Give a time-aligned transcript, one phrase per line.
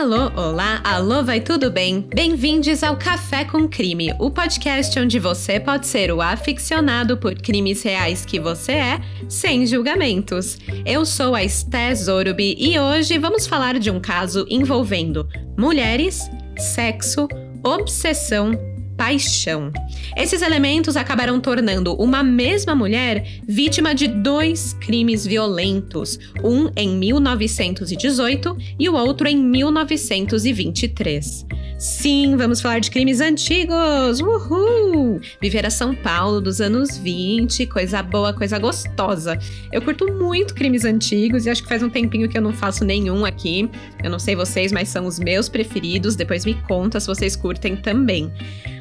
[0.00, 2.00] Alô, olá, alô, vai tudo bem?
[2.00, 7.82] Bem-vindos ao Café com Crime, o podcast onde você pode ser o aficionado por crimes
[7.82, 10.56] reais que você é, sem julgamentos.
[10.86, 15.28] Eu sou a Esté Zorubi e hoje vamos falar de um caso envolvendo
[15.58, 17.28] mulheres, sexo,
[17.62, 18.52] obsessão,
[19.00, 19.72] paixão.
[20.14, 28.54] Esses elementos acabaram tornando uma mesma mulher vítima de dois crimes violentos, um em 1918
[28.78, 31.46] e o outro em 1923.
[31.80, 34.20] Sim, vamos falar de crimes antigos!
[34.20, 35.18] Uhul!
[35.40, 39.38] Viver a São Paulo dos anos 20, coisa boa, coisa gostosa.
[39.72, 42.84] Eu curto muito crimes antigos e acho que faz um tempinho que eu não faço
[42.84, 43.66] nenhum aqui.
[44.04, 46.16] Eu não sei vocês, mas são os meus preferidos.
[46.16, 48.30] Depois me conta se vocês curtem também.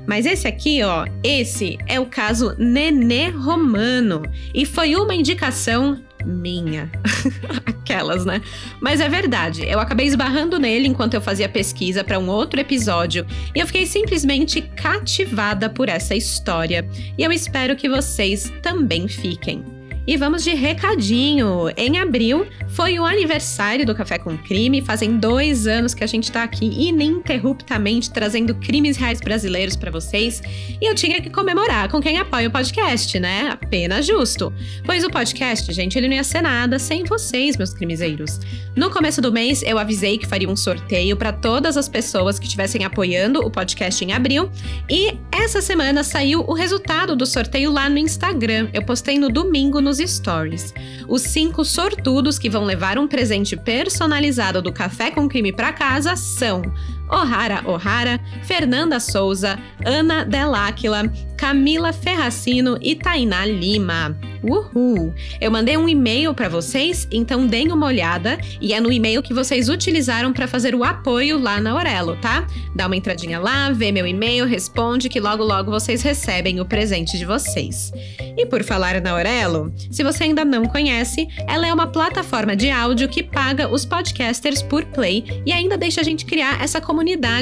[0.09, 4.23] Mas esse aqui, ó, esse é o caso Nenê Romano.
[4.55, 6.89] E foi uma indicação minha.
[7.63, 8.41] Aquelas, né?
[8.81, 13.23] Mas é verdade, eu acabei esbarrando nele enquanto eu fazia pesquisa para um outro episódio
[13.55, 16.89] e eu fiquei simplesmente cativada por essa história.
[17.15, 19.78] E eu espero que vocês também fiquem.
[20.09, 21.71] E vamos de recadinho.
[21.77, 24.81] Em abril foi o aniversário do Café com Crime.
[24.81, 30.41] Fazem dois anos que a gente está aqui ininterruptamente trazendo crimes reais brasileiros para vocês.
[30.81, 33.49] E eu tinha que comemorar com quem apoia o podcast, né?
[33.51, 34.51] Apenas justo.
[34.83, 38.39] Pois o podcast, gente, ele não ia ser nada sem vocês, meus crimezeiros.
[38.79, 42.45] No começo do mês, eu avisei que faria um sorteio para todas as pessoas que
[42.45, 44.49] estivessem apoiando o podcast em abril.
[44.89, 48.69] E essa semana saiu o resultado do sorteio lá no Instagram.
[48.71, 50.73] Eu postei no domingo nos stories.
[51.09, 56.15] Os cinco sortudos que vão levar um presente personalizado do Café com Crime para casa
[56.15, 56.61] são
[57.09, 61.03] O'Hara O'Hara, Fernanda Souza, Ana Deláquila,
[61.35, 64.17] Camila Ferracino e Tainá Lima.
[64.43, 65.13] Uhul!
[65.41, 69.33] Eu mandei um e-mail para vocês, então deem uma olhada e é no e-mail que
[69.33, 72.45] vocês utilizaram para fazer o apoio lá na Aurelo, tá?
[72.75, 77.17] Dá uma entradinha lá, vê meu e-mail, responde que logo logo vocês recebem o presente
[77.17, 77.91] de vocês.
[78.37, 82.69] E por falar na Aurelo, se você ainda não conhece, ela é uma plataforma de
[82.69, 86.98] áudio que paga os podcasters por play e ainda deixa a gente criar essa comunidade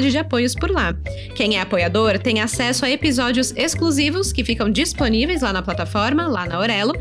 [0.08, 0.94] de apoios por lá.
[1.34, 6.46] Quem é apoiador tem acesso a episódios exclusivos que ficam disponíveis lá na plataforma, lá
[6.46, 6.94] na Aurelo,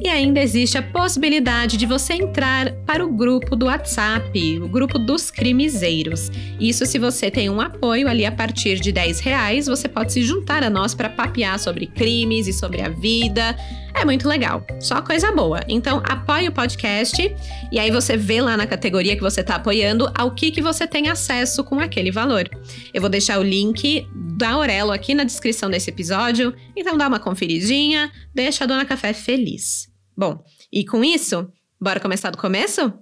[0.00, 4.98] e ainda existe a possibilidade de você entrar para o grupo do WhatsApp, o grupo
[4.98, 6.30] dos crimezeiros.
[6.58, 10.22] Isso se você tem um apoio ali a partir de 10 reais, você pode se
[10.22, 13.56] juntar a nós para papear sobre crimes e sobre a vida.
[13.94, 15.60] É muito legal, só coisa boa.
[15.68, 17.34] Então apoie o podcast
[17.70, 20.86] e aí você vê lá na categoria que você está apoiando ao que, que você
[20.86, 22.48] tem acesso com aquele valor.
[22.92, 24.06] Eu vou deixar o link
[24.36, 29.12] da Aurelo aqui na descrição desse episódio, então dá uma conferidinha, deixa a Dona Café
[29.12, 29.88] feliz.
[30.16, 31.48] Bom, e com isso,
[31.80, 32.92] bora começar do começo?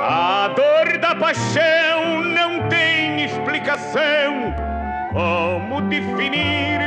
[0.00, 4.54] A dor da paixão não tem explicação.
[5.12, 6.78] Como definir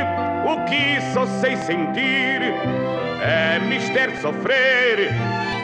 [0.52, 2.40] o que só sei sentir?
[3.22, 5.10] É mister sofrer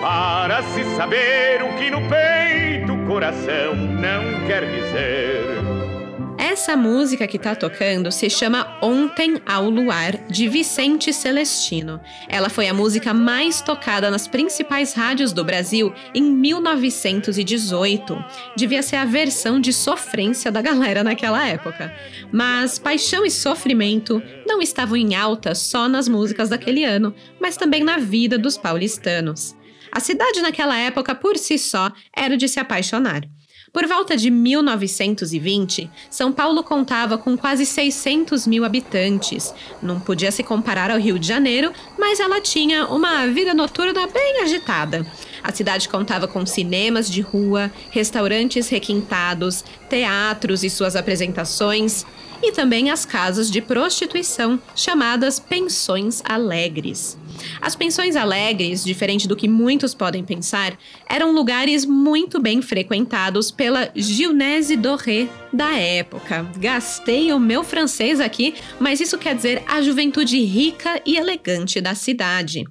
[0.00, 5.85] para se saber o que no peito o coração não quer dizer.
[6.48, 12.00] Essa música que tá tocando se chama Ontem ao Luar, de Vicente Celestino.
[12.28, 18.24] Ela foi a música mais tocada nas principais rádios do Brasil em 1918.
[18.56, 21.92] Devia ser a versão de sofrência da galera naquela época.
[22.30, 27.82] Mas paixão e sofrimento não estavam em alta só nas músicas daquele ano, mas também
[27.82, 29.56] na vida dos paulistanos.
[29.90, 33.22] A cidade naquela época, por si só, era de se apaixonar.
[33.76, 39.52] Por volta de 1920, São Paulo contava com quase 600 mil habitantes.
[39.82, 44.40] Não podia se comparar ao Rio de Janeiro, mas ela tinha uma vida noturna bem
[44.40, 45.06] agitada.
[45.42, 52.06] A cidade contava com cinemas de rua, restaurantes requintados, teatros e suas apresentações,
[52.42, 57.18] e também as casas de prostituição, chamadas pensões alegres.
[57.60, 60.78] As pensões alegres, diferente do que muitos podem pensar,
[61.08, 66.50] eram lugares muito bem frequentados pela Gilnese Doré da época.
[66.58, 71.94] Gastei o meu francês aqui, mas isso quer dizer a juventude rica e elegante da
[71.94, 72.64] cidade.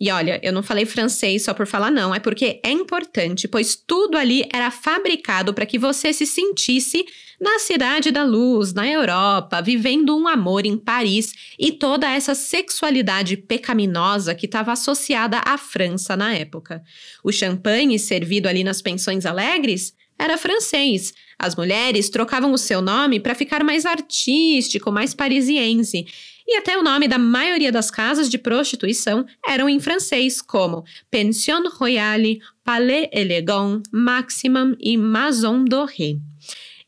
[0.00, 3.74] E olha, eu não falei francês só por falar, não, é porque é importante, pois
[3.74, 7.04] tudo ali era fabricado para que você se sentisse
[7.40, 13.36] na Cidade da Luz, na Europa, vivendo um amor em Paris e toda essa sexualidade
[13.36, 16.82] pecaminosa que estava associada à França na época.
[17.22, 21.14] O champanhe servido ali nas pensões alegres era francês.
[21.38, 26.04] As mulheres trocavam o seu nome para ficar mais artístico, mais parisiense.
[26.44, 31.62] E até o nome da maioria das casas de prostituição eram em francês, como Pension
[31.70, 36.16] Royale, Palais Elegant, Maximum e Maison Doré.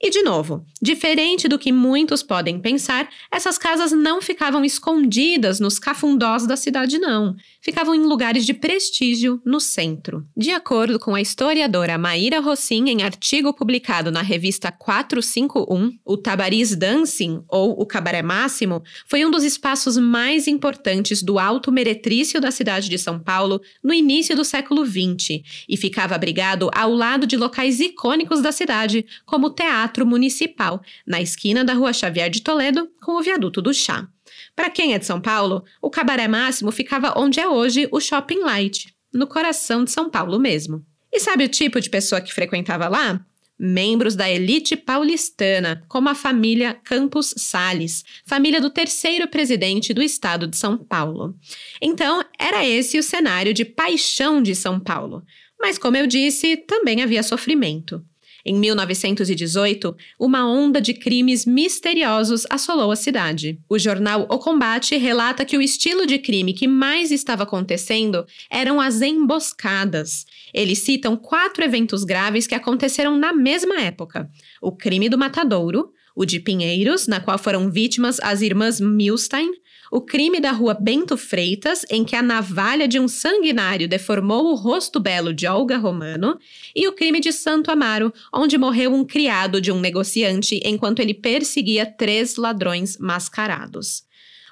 [0.03, 5.79] E de novo, diferente do que muitos podem pensar, essas casas não ficavam escondidas nos
[5.79, 7.37] cafundós da cidade, não.
[7.63, 10.27] Ficavam em lugares de prestígio no centro.
[10.35, 16.75] De acordo com a historiadora Maíra Rossin, em artigo publicado na revista 451, o Tabaris
[16.75, 22.51] Dancing, ou o Cabaré Máximo, foi um dos espaços mais importantes do alto meretrício da
[22.51, 27.37] cidade de São Paulo no início do século XX e ficava abrigado ao lado de
[27.37, 32.89] locais icônicos da cidade, como o Teatro Municipal, na esquina da Rua Xavier de Toledo,
[33.03, 34.09] com o Viaduto do Chá.
[34.55, 38.41] Para quem é de São Paulo, o Cabaré Máximo ficava onde é hoje o Shopping
[38.41, 40.85] Light, no coração de São Paulo mesmo.
[41.13, 43.25] E sabe o tipo de pessoa que frequentava lá?
[43.59, 50.47] Membros da elite paulistana, como a família Campos Sales, família do terceiro presidente do estado
[50.47, 51.35] de São Paulo.
[51.81, 55.23] Então, era esse o cenário de paixão de São Paulo.
[55.61, 58.03] Mas, como eu disse, também havia sofrimento.
[58.45, 63.59] Em 1918, uma onda de crimes misteriosos assolou a cidade.
[63.69, 68.81] O jornal O Combate relata que o estilo de crime que mais estava acontecendo eram
[68.81, 70.25] as emboscadas.
[70.55, 76.25] Eles citam quatro eventos graves que aconteceram na mesma época: o crime do Matadouro, o
[76.25, 79.51] de Pinheiros, na qual foram vítimas as irmãs Milstein,
[79.91, 84.55] o crime da rua Bento Freitas, em que a navalha de um sanguinário deformou o
[84.55, 86.39] rosto belo de Olga Romano,
[86.75, 91.15] e o crime de Santo Amaro, onde morreu um criado de um negociante enquanto ele
[91.15, 94.05] perseguia três ladrões mascarados.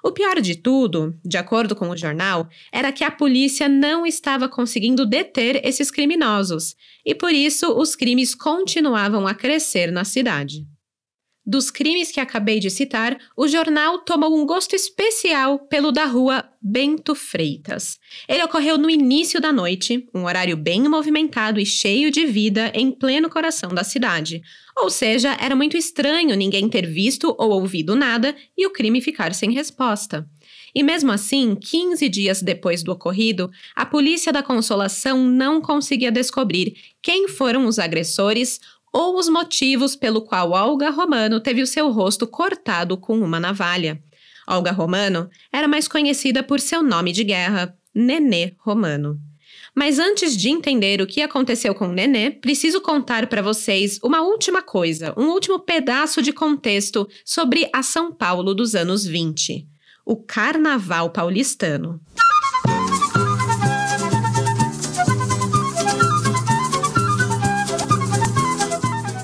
[0.03, 4.49] O pior de tudo, de acordo com o jornal, era que a polícia não estava
[4.49, 10.67] conseguindo deter esses criminosos, e por isso os crimes continuavam a crescer na cidade.
[11.51, 16.45] Dos crimes que acabei de citar, o jornal tomou um gosto especial pelo da rua
[16.61, 17.99] Bento Freitas.
[18.29, 22.91] Ele ocorreu no início da noite, um horário bem movimentado e cheio de vida em
[22.91, 24.43] pleno coração da cidade.
[24.77, 29.33] Ou seja, era muito estranho ninguém ter visto ou ouvido nada e o crime ficar
[29.33, 30.29] sem resposta.
[30.75, 36.77] E mesmo assim, 15 dias depois do ocorrido, a polícia da Consolação não conseguia descobrir
[37.03, 38.61] quem foram os agressores
[38.93, 44.03] ou os motivos pelo qual Olga Romano teve o seu rosto cortado com uma navalha.
[44.47, 49.21] Olga Romano era mais conhecida por seu nome de guerra, Nenê Romano.
[49.75, 54.63] Mas antes de entender o que aconteceu com Nenê, preciso contar para vocês uma última
[54.63, 59.67] coisa, um último pedaço de contexto sobre a São Paulo dos anos 20.
[60.05, 62.01] O Carnaval Paulistano.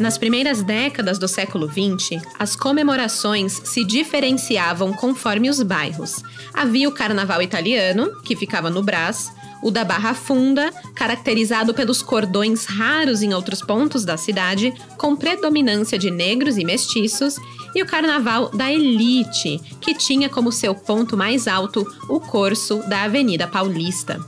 [0.00, 6.20] Nas primeiras décadas do século XX, as comemorações se diferenciavam conforme os bairros.
[6.52, 9.32] Havia o Carnaval italiano, que ficava no Brás,
[9.62, 15.98] o da Barra Funda, caracterizado pelos cordões raros em outros pontos da cidade, com predominância
[15.98, 17.36] de negros e mestiços,
[17.74, 23.02] e o Carnaval da Elite, que tinha como seu ponto mais alto o Corso da
[23.02, 24.20] Avenida Paulista.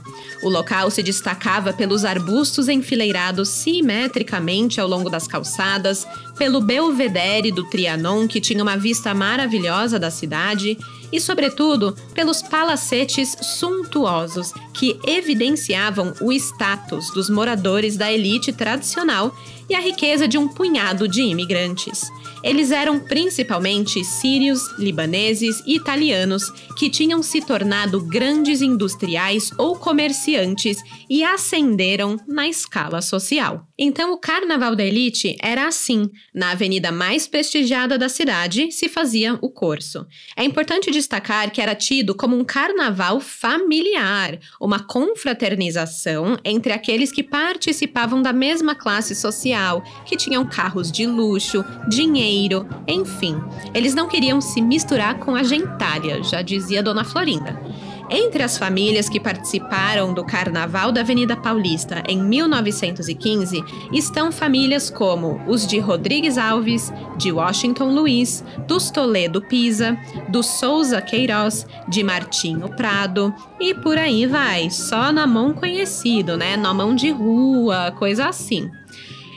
[0.43, 6.07] O local se destacava pelos arbustos enfileirados simetricamente ao longo das calçadas,
[6.37, 10.77] pelo belvedere do Trianon, que tinha uma vista maravilhosa da cidade,
[11.11, 19.35] e, sobretudo, pelos palacetes suntuosos que evidenciavam o status dos moradores da elite tradicional
[19.69, 22.11] e a riqueza de um punhado de imigrantes.
[22.43, 30.77] Eles eram principalmente sírios, libaneses e italianos que tinham se tornado grandes industriais ou comerciantes
[31.09, 33.66] e ascenderam na escala social.
[33.79, 39.37] Então, o Carnaval da Elite era assim: na avenida mais prestigiada da cidade se fazia
[39.41, 40.05] o corso.
[40.35, 47.21] É importante destacar que era tido como um carnaval familiar, uma confraternização entre aqueles que
[47.21, 53.35] participavam da mesma classe social, que tinham carros de luxo, dinheiro enfim.
[53.73, 57.59] Eles não queriam se misturar com a gentalha, já dizia Dona Florinda.
[58.09, 63.61] Entre as famílias que participaram do Carnaval da Avenida Paulista em 1915
[63.91, 69.97] estão famílias como os de Rodrigues Alves, de Washington Luiz, dos Toledo Pisa,
[70.29, 76.55] do Souza Queiroz, de Martinho Prado e por aí vai, só na mão conhecido, né?
[76.55, 78.69] Na mão de rua, coisa assim.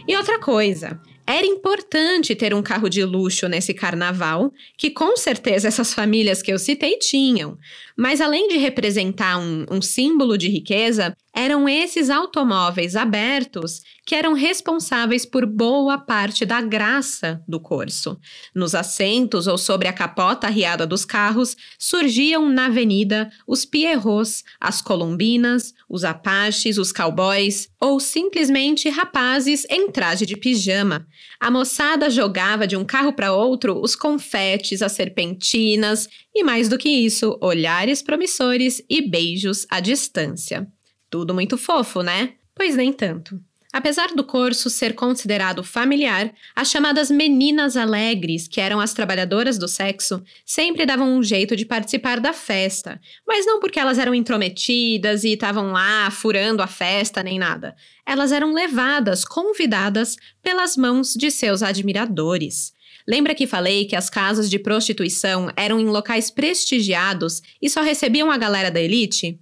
[0.07, 1.01] E outra coisa,
[1.33, 6.53] era importante ter um carro de luxo nesse carnaval, que com certeza essas famílias que
[6.53, 7.59] eu citei tinham.
[7.97, 14.33] Mas além de representar um, um símbolo de riqueza, Eram esses automóveis abertos que eram
[14.33, 18.19] responsáveis por boa parte da graça do corso.
[18.53, 24.83] Nos assentos ou sobre a capota arriada dos carros surgiam na avenida os pierrots, as
[24.83, 31.05] colombinas, os apaches, os cowboys ou simplesmente rapazes em traje de pijama.
[31.41, 36.79] A moçada jogava de um carro para outro os confetes, as serpentinas e, mais do
[36.79, 40.67] que isso, olhares promissores e beijos à distância.
[41.11, 42.35] Tudo muito fofo, né?
[42.55, 43.41] Pois nem tanto.
[43.73, 49.69] Apesar do curso ser considerado familiar, as chamadas meninas alegres, que eram as trabalhadoras do
[49.69, 55.23] sexo, sempre davam um jeito de participar da festa, mas não porque elas eram intrometidas
[55.23, 57.77] e estavam lá furando a festa nem nada.
[58.05, 62.73] Elas eram levadas, convidadas pelas mãos de seus admiradores.
[63.07, 68.31] Lembra que falei que as casas de prostituição eram em locais prestigiados e só recebiam
[68.33, 69.39] a galera da elite?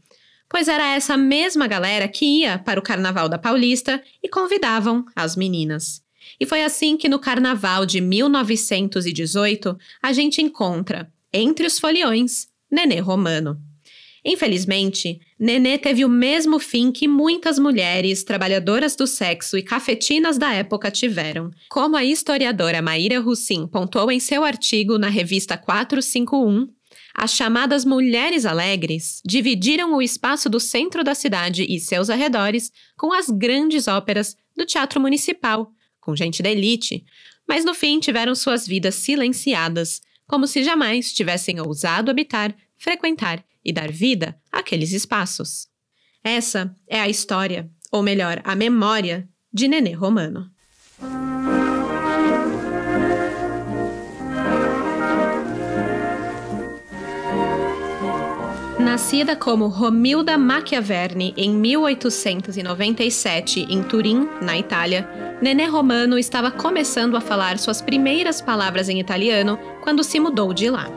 [0.48, 5.36] Pois era essa mesma galera que ia para o Carnaval da Paulista e convidavam as
[5.36, 6.02] meninas.
[6.40, 13.00] E foi assim que no Carnaval de 1918 a gente encontra, entre os foliões, Nenê
[13.00, 13.58] Romano.
[14.24, 20.52] Infelizmente, Nenê teve o mesmo fim que muitas mulheres trabalhadoras do sexo e cafetinas da
[20.52, 21.50] época tiveram.
[21.70, 26.68] Como a historiadora Maíra Russin pontuou em seu artigo na revista 451,
[27.20, 33.12] as chamadas mulheres alegres dividiram o espaço do centro da cidade e seus arredores com
[33.12, 37.04] as grandes óperas do teatro municipal, com gente da elite,
[37.46, 43.72] mas no fim tiveram suas vidas silenciadas, como se jamais tivessem ousado habitar, frequentar e
[43.72, 45.66] dar vida àqueles espaços.
[46.22, 50.48] Essa é a história, ou melhor, a memória, de Nenê Romano.
[59.08, 65.08] Nascida como Romilda Machiaverni em 1897 em Turim, na Itália,
[65.40, 70.68] Nenê Romano estava começando a falar suas primeiras palavras em italiano quando se mudou de
[70.68, 70.90] lá.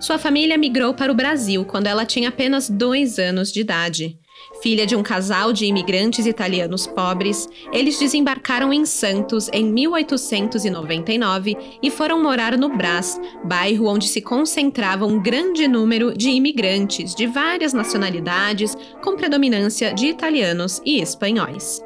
[0.00, 4.18] Sua família migrou para o Brasil quando ela tinha apenas dois anos de idade.
[4.62, 11.90] Filha de um casal de imigrantes italianos pobres, eles desembarcaram em Santos em 1899 e
[11.90, 17.72] foram morar no Brás, bairro onde se concentrava um grande número de imigrantes de várias
[17.72, 21.82] nacionalidades, com predominância de italianos e espanhóis.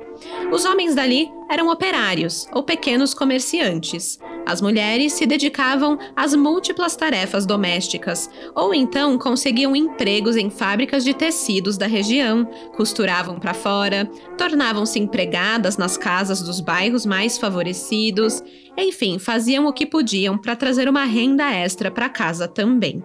[0.52, 4.18] Os homens dali eram operários ou pequenos comerciantes.
[4.46, 11.12] As mulheres se dedicavam às múltiplas tarefas domésticas, ou então conseguiam empregos em fábricas de
[11.12, 18.42] tecidos da região, costuravam para fora, tornavam-se empregadas nas casas dos bairros mais favorecidos,
[18.76, 23.02] enfim, faziam o que podiam para trazer uma renda extra para casa também.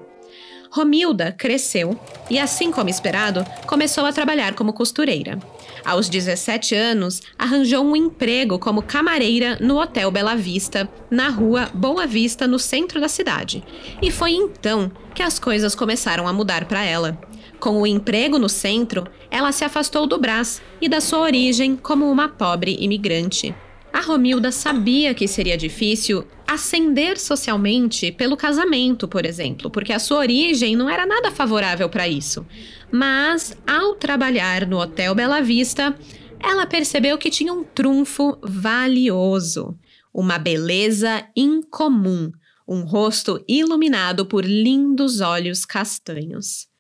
[0.71, 1.99] Romilda cresceu
[2.29, 5.37] e, assim como esperado, começou a trabalhar como costureira.
[5.83, 12.07] Aos 17 anos, arranjou um emprego como camareira no Hotel Bela Vista, na rua Boa
[12.07, 13.61] Vista, no centro da cidade.
[14.01, 17.19] E foi então que as coisas começaram a mudar para ela.
[17.59, 22.09] Com o emprego no centro, ela se afastou do Brás e da sua origem como
[22.09, 23.53] uma pobre imigrante.
[23.93, 30.19] A Romilda sabia que seria difícil ascender socialmente pelo casamento, por exemplo, porque a sua
[30.19, 32.45] origem não era nada favorável para isso.
[32.91, 35.95] Mas, ao trabalhar no Hotel Bela Vista,
[36.39, 39.77] ela percebeu que tinha um trunfo valioso,
[40.13, 42.31] uma beleza incomum,
[42.67, 46.70] um rosto iluminado por lindos olhos castanhos.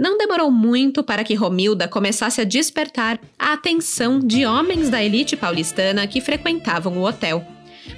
[0.00, 5.36] Não demorou muito para que Romilda começasse a despertar a atenção de homens da elite
[5.36, 7.46] paulistana que frequentavam o hotel.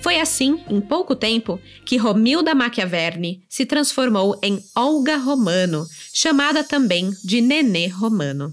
[0.00, 7.12] Foi assim, em pouco tempo, que Romilda Machiaverni se transformou em Olga Romano, chamada também
[7.22, 8.52] de Nenê Romano.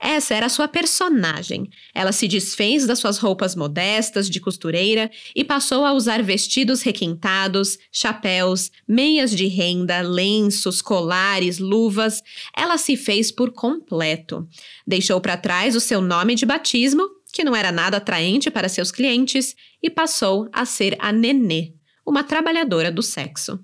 [0.00, 1.68] Essa era sua personagem.
[1.94, 7.78] Ela se desfez das suas roupas modestas de costureira e passou a usar vestidos requintados,
[7.90, 12.22] chapéus, meias de renda, lenços, colares, luvas.
[12.56, 14.46] Ela se fez por completo.
[14.86, 18.90] Deixou para trás o seu nome de batismo, que não era nada atraente para seus
[18.90, 21.74] clientes, e passou a ser a Nenê,
[22.06, 23.58] uma trabalhadora do sexo.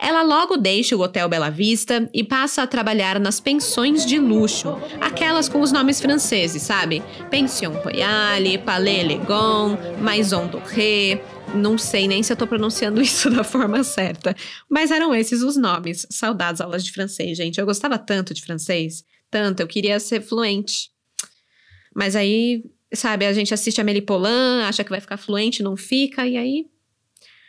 [0.00, 4.78] Ela logo deixa o Hotel Bela Vista e passa a trabalhar nas pensões de luxo,
[5.00, 7.02] aquelas com os nomes franceses, sabe?
[7.30, 11.20] Pension Royale, Palais Legon, Maison Doré.
[11.52, 14.36] Não sei nem se eu tô pronunciando isso da forma certa,
[14.70, 16.06] mas eram esses os nomes.
[16.10, 17.58] Saudades aulas de francês, gente.
[17.58, 20.90] Eu gostava tanto de francês, tanto, eu queria ser fluente.
[21.94, 22.62] Mas aí,
[22.94, 26.66] sabe, a gente assiste a Melipolan, acha que vai ficar fluente, não fica, e aí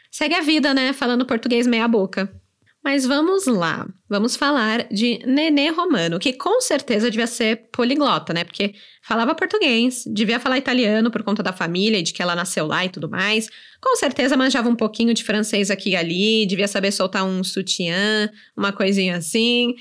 [0.10, 0.94] segue a vida, né?
[0.94, 2.38] Falando português meia boca.
[2.84, 3.86] Mas vamos lá.
[4.08, 8.46] Vamos falar de Nenê Romano, que com certeza devia ser poliglota, né?
[8.46, 12.66] Porque falava português, devia falar italiano por conta da família e de que ela nasceu
[12.66, 13.50] lá e tudo mais.
[13.82, 18.30] Com certeza manjava um pouquinho de francês aqui e ali, devia saber soltar um sutiã,
[18.56, 19.76] uma coisinha assim.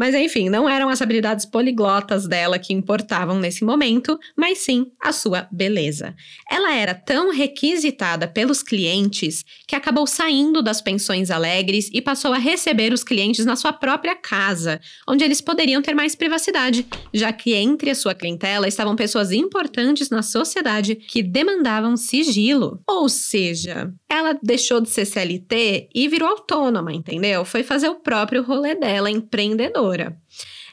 [0.00, 5.12] Mas enfim, não eram as habilidades poliglotas dela que importavam nesse momento, mas sim a
[5.12, 6.14] sua beleza.
[6.50, 12.38] Ela era tão requisitada pelos clientes que acabou saindo das pensões alegres e passou a
[12.38, 17.52] receber os clientes na sua própria casa, onde eles poderiam ter mais privacidade, já que
[17.52, 22.80] entre a sua clientela estavam pessoas importantes na sociedade que demandavam sigilo.
[22.88, 27.44] Ou seja, ela deixou de ser CLT e virou autônoma, entendeu?
[27.44, 29.89] Foi fazer o próprio rolê dela, empreendedora.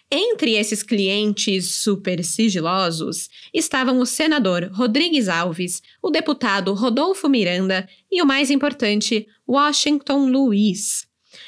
[0.09, 8.21] Entre esses clientes super sigilosos estavam o senador Rodrigues Alves, o deputado Rodolfo Miranda e
[8.21, 11.05] o mais importante, Washington Luiz.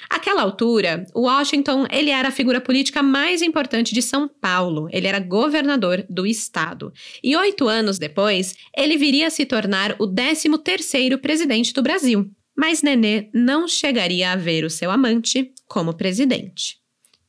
[0.09, 4.89] Aquela altura, Washington ele era a figura política mais importante de São Paulo.
[4.91, 6.91] Ele era governador do estado.
[7.23, 12.29] E oito anos depois, ele viria a se tornar o 13 terceiro presidente do Brasil.
[12.57, 16.77] Mas Nenê não chegaria a ver o seu amante como presidente.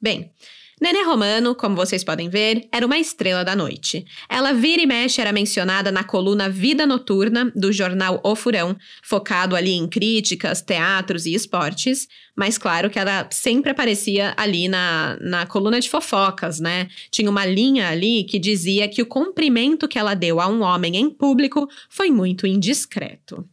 [0.00, 0.32] Bem,
[0.80, 4.02] Nenê Romano, como vocês podem ver, era uma estrela da noite.
[4.30, 9.54] Ela vira e mexe era mencionada na coluna Vida Noturna do jornal O Furão, focado
[9.54, 15.44] ali em críticas, teatros e esportes, mas claro que ela sempre aparecia ali na, na
[15.44, 16.88] coluna de fofocas, né?
[17.10, 20.96] Tinha uma linha ali que dizia que o cumprimento que ela deu a um homem
[20.96, 23.46] em público foi muito indiscreto.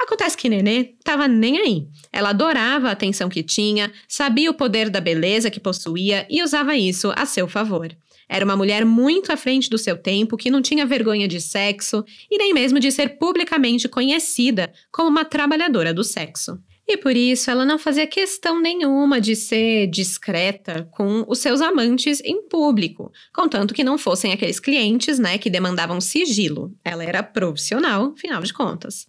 [0.00, 1.86] Acontece que Nenê tava nem aí.
[2.12, 6.76] Ela adorava a atenção que tinha, sabia o poder da beleza que possuía e usava
[6.76, 7.96] isso a seu favor.
[8.28, 12.04] Era uma mulher muito à frente do seu tempo, que não tinha vergonha de sexo
[12.30, 16.58] e nem mesmo de ser publicamente conhecida como uma trabalhadora do sexo.
[16.86, 22.20] E por isso ela não fazia questão nenhuma de ser discreta com os seus amantes
[22.22, 26.74] em público, contanto que não fossem aqueles clientes, né, que demandavam sigilo.
[26.84, 29.06] Ela era profissional, afinal de contas.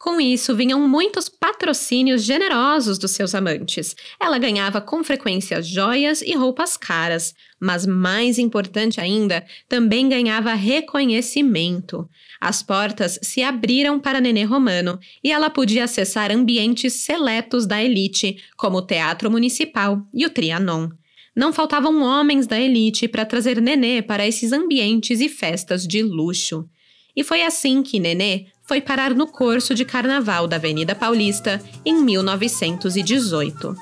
[0.00, 3.94] Com isso, vinham muitos patrocínios generosos dos seus amantes.
[4.18, 12.08] Ela ganhava com frequência joias e roupas caras, mas mais importante ainda, também ganhava reconhecimento.
[12.40, 18.42] As portas se abriram para Nenê Romano e ela podia acessar ambientes seletos da elite,
[18.56, 20.88] como o Teatro Municipal e o Trianon.
[21.36, 26.66] Não faltavam homens da elite para trazer Nenê para esses ambientes e festas de luxo.
[27.14, 31.92] E foi assim que Nenê foi parar no curso de carnaval da Avenida Paulista em
[32.04, 33.74] 1918.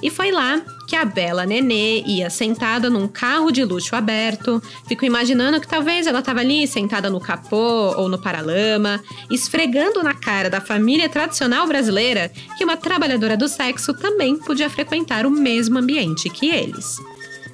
[0.00, 4.62] E foi lá que a bela Nenê ia sentada num carro de luxo aberto.
[4.86, 10.14] Fico imaginando que talvez ela estava ali sentada no capô ou no paralama, esfregando na
[10.14, 15.80] cara da família tradicional brasileira que uma trabalhadora do sexo também podia frequentar o mesmo
[15.80, 16.94] ambiente que eles.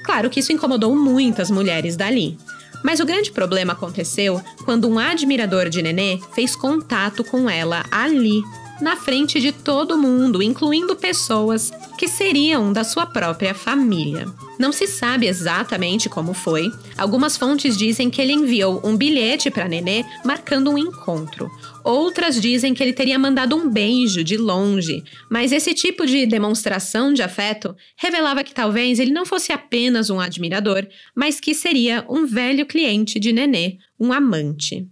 [0.05, 2.37] Claro que isso incomodou muitas mulheres dali.
[2.85, 8.43] Mas o grande problema aconteceu quando um admirador de Nenê fez contato com ela ali,
[8.85, 14.27] na frente de todo mundo, incluindo pessoas que seriam da sua própria família.
[14.59, 16.71] Não se sabe exatamente como foi.
[16.97, 21.51] Algumas fontes dizem que ele enviou um bilhete para Nenê marcando um encontro.
[21.83, 27.15] Outras dizem que ele teria mandado um beijo de longe, mas esse tipo de demonstração
[27.15, 32.27] de afeto revelava que talvez ele não fosse apenas um admirador, mas que seria um
[32.27, 34.87] velho cliente de Nenê, um amante.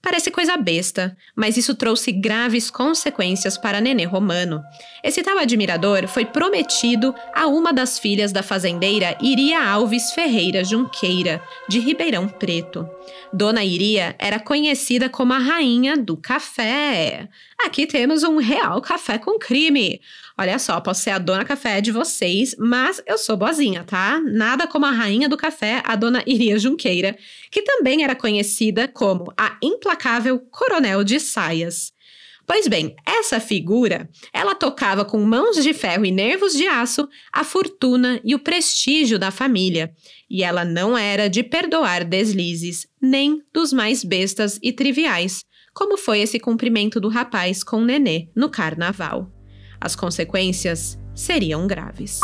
[0.00, 4.62] Parece coisa besta, mas isso trouxe graves consequências para Nenê Romano.
[5.02, 11.42] Esse tal admirador foi prometido a uma das filhas da fazendeira Iria Alves Ferreira Junqueira,
[11.68, 12.88] de Ribeirão Preto.
[13.32, 17.28] Dona Iria era conhecida como a rainha do café.
[17.64, 20.00] Aqui temos um real café com crime.
[20.40, 24.20] Olha só, posso ser a dona café de vocês, mas eu sou boazinha, tá?
[24.20, 27.18] Nada como a rainha do café, a dona Iria Junqueira,
[27.50, 31.92] que também era conhecida como a implacável coronel de saias.
[32.46, 37.42] Pois bem, essa figura, ela tocava com mãos de ferro e nervos de aço a
[37.42, 39.92] fortuna e o prestígio da família,
[40.30, 46.20] e ela não era de perdoar deslizes, nem dos mais bestas e triviais, como foi
[46.20, 49.37] esse cumprimento do rapaz com Nenê no carnaval.
[49.80, 52.20] As consequências seriam graves.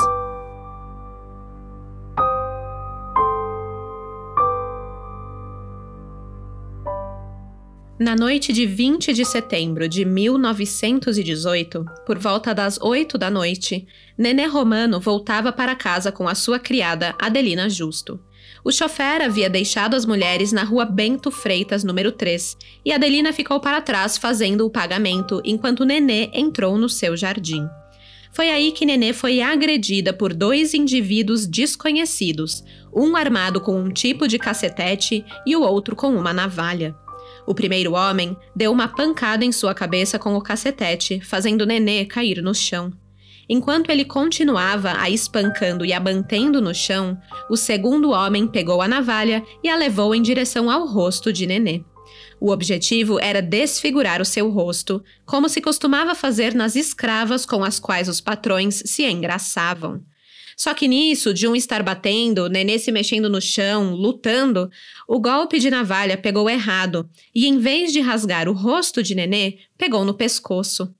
[7.98, 13.86] Na noite de 20 de setembro de 1918, por volta das 8 da noite,
[14.18, 18.20] Nené Romano voltava para casa com a sua criada Adelina Justo.
[18.62, 23.60] O chofer havia deixado as mulheres na rua Bento Freitas, número 3, e Adelina ficou
[23.60, 27.66] para trás fazendo o pagamento enquanto Nenê entrou no seu jardim.
[28.32, 34.26] Foi aí que Nenê foi agredida por dois indivíduos desconhecidos, um armado com um tipo
[34.26, 36.94] de cacetete e o outro com uma navalha.
[37.46, 42.42] O primeiro homem deu uma pancada em sua cabeça com o cacetete, fazendo Nenê cair
[42.42, 42.92] no chão.
[43.48, 47.18] Enquanto ele continuava a espancando e a mantendo no chão,
[47.50, 51.82] o segundo homem pegou a navalha e a levou em direção ao rosto de Nenê.
[52.40, 57.78] O objetivo era desfigurar o seu rosto, como se costumava fazer nas escravas com as
[57.78, 60.02] quais os patrões se engraçavam.
[60.56, 64.70] Só que nisso, de um estar batendo, Nenê se mexendo no chão, lutando,
[65.08, 69.58] o golpe de navalha pegou errado e, em vez de rasgar o rosto de Nenê,
[69.76, 70.94] pegou no pescoço.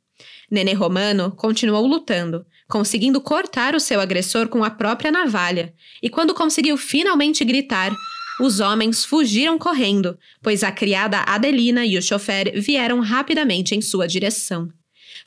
[0.50, 6.34] Nenê Romano continuou lutando, conseguindo cortar o seu agressor com a própria navalha, e quando
[6.34, 7.92] conseguiu finalmente gritar,
[8.40, 14.08] os homens fugiram correndo, pois a criada Adelina e o chofer vieram rapidamente em sua
[14.08, 14.68] direção.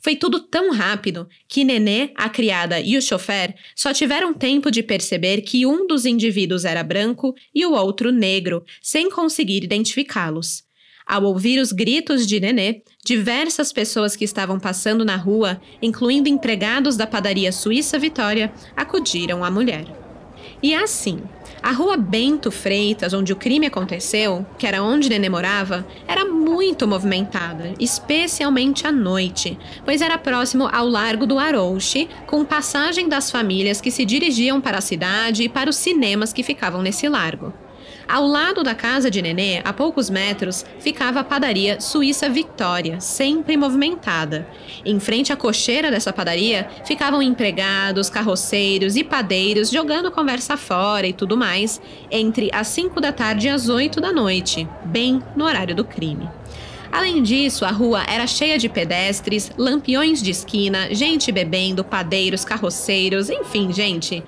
[0.01, 4.83] Foi tudo tão rápido que Nenê, a criada e o chofer só tiveram tempo de
[4.83, 10.66] perceber que um dos indivíduos era branco e o outro negro, sem conseguir identificá-los.
[11.07, 16.97] Ao ouvir os gritos de Nenê, diversas pessoas que estavam passando na rua, incluindo empregados
[16.97, 19.85] da padaria Suíça Vitória, acudiram à mulher.
[20.61, 21.21] E assim,
[21.63, 26.85] a rua Bento Freitas, onde o crime aconteceu, que era onde Nenê morava, era muito
[26.85, 33.79] movimentada, especialmente à noite, pois era próximo ao Largo do Arouche, com passagem das famílias
[33.79, 37.53] que se dirigiam para a cidade e para os cinemas que ficavam nesse largo.
[38.07, 43.57] Ao lado da casa de Nenê, a poucos metros, ficava a padaria Suíça Victoria, sempre
[43.57, 44.47] movimentada.
[44.85, 51.11] Em frente à cocheira dessa padaria, ficavam empregados, carroceiros e padeiros jogando conversa fora e
[51.11, 55.75] tudo mais, entre as 5 da tarde e as 8 da noite, bem no horário
[55.75, 56.29] do crime.
[56.89, 63.29] Além disso, a rua era cheia de pedestres, lampiões de esquina, gente bebendo, padeiros, carroceiros,
[63.29, 64.23] enfim, gente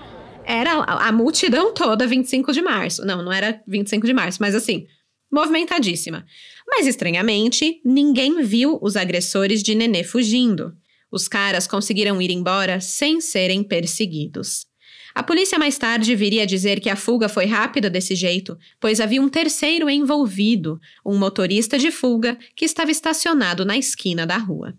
[0.50, 3.06] era a, multidão toda 25 de março.
[3.06, 4.88] Não, não era 25 de março, mas assim,
[5.32, 6.26] movimentadíssima.
[6.68, 10.76] Mas estranhamente, ninguém viu os agressores de Nenê fugindo.
[11.12, 14.66] Os caras conseguiram ir embora sem serem perseguidos.
[15.14, 19.22] A polícia mais tarde viria dizer que a fuga foi rápida desse jeito, pois havia
[19.22, 24.76] um terceiro envolvido, um motorista de fuga que estava estacionado na esquina da rua.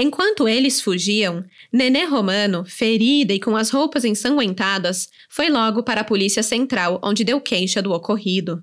[0.00, 6.04] Enquanto eles fugiam, Nenê Romano, ferida e com as roupas ensanguentadas, foi logo para a
[6.04, 8.62] Polícia Central, onde deu queixa do ocorrido.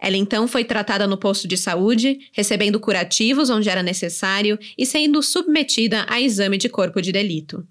[0.00, 5.20] Ela então foi tratada no posto de saúde, recebendo curativos onde era necessário e sendo
[5.24, 7.66] submetida a exame de corpo de delito.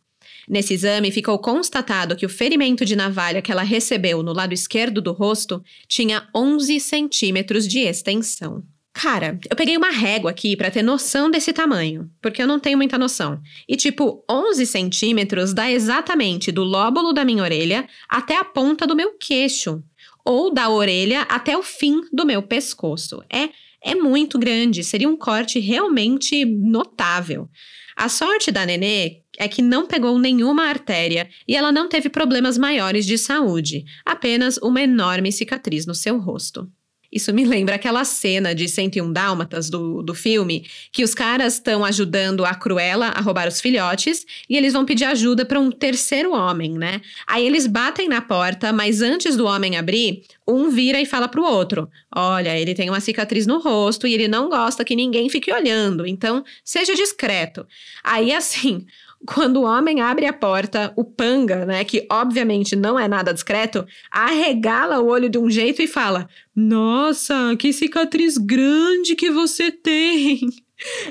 [0.46, 5.02] Nesse exame, ficou constatado que o ferimento de navalha que ela recebeu no lado esquerdo
[5.02, 8.62] do rosto tinha 11 centímetros de extensão.
[8.98, 12.78] Cara, eu peguei uma régua aqui para ter noção desse tamanho, porque eu não tenho
[12.78, 13.42] muita noção.
[13.68, 18.96] E tipo, 11 centímetros dá exatamente do lóbulo da minha orelha até a ponta do
[18.96, 19.84] meu queixo,
[20.24, 23.22] ou da orelha até o fim do meu pescoço.
[23.30, 23.50] É,
[23.84, 27.50] é muito grande, seria um corte realmente notável.
[27.98, 32.58] A sorte da Nenê é que não pegou nenhuma artéria e ela não teve problemas
[32.58, 36.72] maiores de saúde, apenas uma enorme cicatriz no seu rosto.
[37.16, 41.86] Isso me lembra aquela cena de 101 Dálmatas do, do filme, que os caras estão
[41.86, 46.34] ajudando a Cruella a roubar os filhotes e eles vão pedir ajuda para um terceiro
[46.34, 47.00] homem, né?
[47.26, 51.46] Aí eles batem na porta, mas antes do homem abrir, um vira e fala pro
[51.46, 55.54] outro: Olha, ele tem uma cicatriz no rosto e ele não gosta que ninguém fique
[55.54, 57.66] olhando, então seja discreto.
[58.04, 58.86] Aí assim
[59.26, 63.86] quando o homem abre a porta, o panga, né, que obviamente não é nada discreto,
[64.12, 70.65] arregala o olho de um jeito e fala: Nossa, que cicatriz grande que você tem!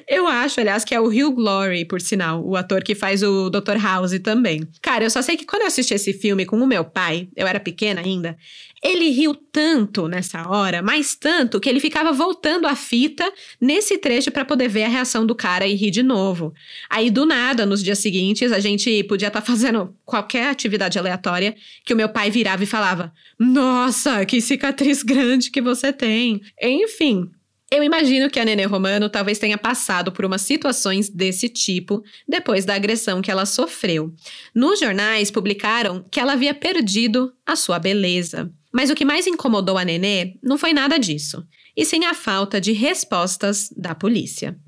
[0.07, 3.49] Eu acho, aliás, que é o Hugh Glory, por sinal, o ator que faz o
[3.49, 3.79] Dr.
[3.81, 4.69] House também.
[4.83, 7.47] Cara, eu só sei que quando eu assisti esse filme com o meu pai, eu
[7.47, 8.37] era pequena ainda,
[8.85, 14.31] ele riu tanto nessa hora, mas tanto que ele ficava voltando a fita nesse trecho
[14.31, 16.53] para poder ver a reação do cara e rir de novo.
[16.91, 21.57] Aí do nada, nos dias seguintes, a gente podia estar tá fazendo qualquer atividade aleatória
[21.83, 26.43] que o meu pai virava e falava: "Nossa, que cicatriz grande que você tem".
[26.61, 27.31] Enfim,
[27.71, 32.65] eu imagino que a Nenê Romano talvez tenha passado por umas situações desse tipo depois
[32.65, 34.13] da agressão que ela sofreu.
[34.55, 38.53] Nos jornais publicaram que ela havia perdido a sua beleza.
[38.73, 41.47] Mas o que mais incomodou a Nenê não foi nada disso,
[41.77, 44.59] e sim a falta de respostas da polícia.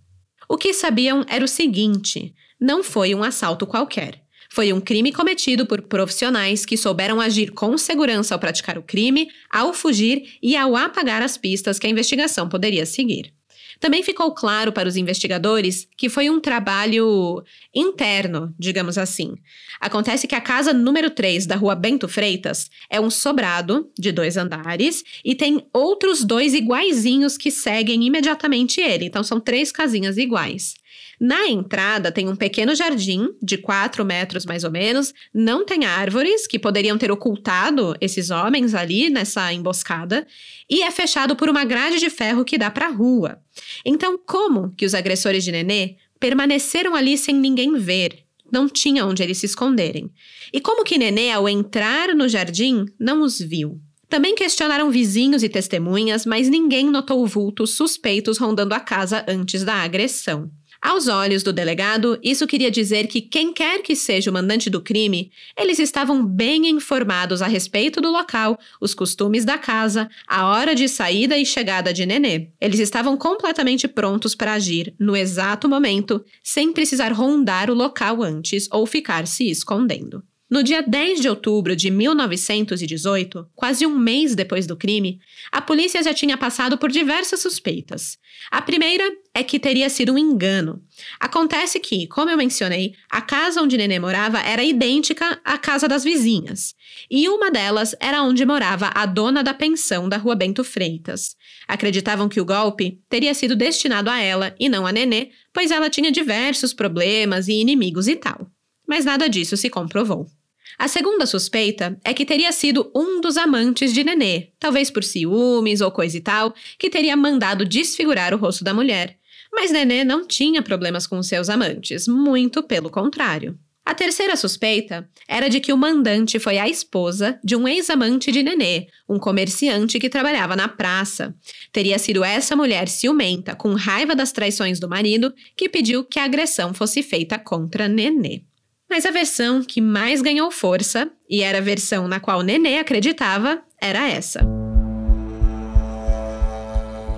[0.48, 4.22] O que sabiam era o seguinte: não foi um assalto qualquer.
[4.56, 9.28] Foi um crime cometido por profissionais que souberam agir com segurança ao praticar o crime,
[9.50, 13.34] ao fugir e ao apagar as pistas que a investigação poderia seguir.
[13.78, 19.34] Também ficou claro para os investigadores que foi um trabalho interno, digamos assim.
[19.78, 24.38] Acontece que a casa número 3 da rua Bento Freitas é um sobrado de dois
[24.38, 29.04] andares e tem outros dois iguaizinhos que seguem imediatamente ele.
[29.04, 30.76] Então são três casinhas iguais.
[31.20, 36.46] Na entrada tem um pequeno jardim de 4 metros mais ou menos, não tem árvores
[36.46, 40.26] que poderiam ter ocultado esses homens ali nessa emboscada,
[40.68, 43.38] e é fechado por uma grade de ferro que dá para a rua.
[43.84, 48.24] Então, como que os agressores de Nenê permaneceram ali sem ninguém ver?
[48.52, 50.10] Não tinha onde eles se esconderem.
[50.52, 53.80] E como que Nenê, ao entrar no jardim, não os viu?
[54.08, 59.74] Também questionaram vizinhos e testemunhas, mas ninguém notou vultos suspeitos rondando a casa antes da
[59.74, 60.50] agressão.
[60.86, 64.80] Aos olhos do delegado, isso queria dizer que quem quer que seja o mandante do
[64.80, 70.76] crime, eles estavam bem informados a respeito do local, os costumes da casa, a hora
[70.76, 72.50] de saída e chegada de Nenê.
[72.60, 78.68] Eles estavam completamente prontos para agir no exato momento, sem precisar rondar o local antes
[78.70, 80.22] ou ficar se escondendo.
[80.48, 85.18] No dia 10 de outubro de 1918, quase um mês depois do crime,
[85.50, 88.16] a polícia já tinha passado por diversas suspeitas.
[88.48, 89.02] A primeira
[89.34, 90.80] é que teria sido um engano.
[91.18, 96.04] Acontece que, como eu mencionei, a casa onde Nenê morava era idêntica à casa das
[96.04, 96.76] vizinhas,
[97.10, 101.34] e uma delas era onde morava a dona da pensão da rua Bento Freitas.
[101.66, 105.90] Acreditavam que o golpe teria sido destinado a ela e não a Nenê, pois ela
[105.90, 108.48] tinha diversos problemas e inimigos e tal.
[108.86, 110.35] Mas nada disso se comprovou.
[110.78, 115.80] A segunda suspeita é que teria sido um dos amantes de Nenê, talvez por ciúmes
[115.80, 119.16] ou coisa e tal, que teria mandado desfigurar o rosto da mulher.
[119.52, 123.58] Mas Nenê não tinha problemas com seus amantes, muito pelo contrário.
[123.86, 128.42] A terceira suspeita era de que o mandante foi a esposa de um ex-amante de
[128.42, 131.34] Nenê, um comerciante que trabalhava na praça.
[131.72, 136.24] Teria sido essa mulher ciumenta, com raiva das traições do marido, que pediu que a
[136.24, 138.42] agressão fosse feita contra Nenê.
[138.88, 143.62] Mas a versão que mais ganhou força, e era a versão na qual Nenê acreditava,
[143.80, 144.40] era essa.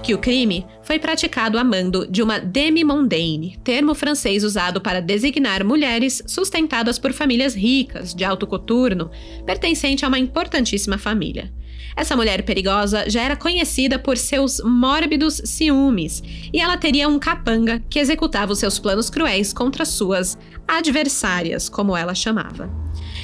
[0.03, 5.63] Que o crime foi praticado a mando de uma demi-mondaine, termo francês usado para designar
[5.63, 9.11] mulheres sustentadas por famílias ricas, de alto coturno,
[9.45, 11.53] pertencente a uma importantíssima família.
[11.99, 17.83] Essa mulher perigosa já era conhecida por seus mórbidos ciúmes e ela teria um capanga
[17.91, 22.71] que executava os seus planos cruéis contra suas adversárias, como ela chamava.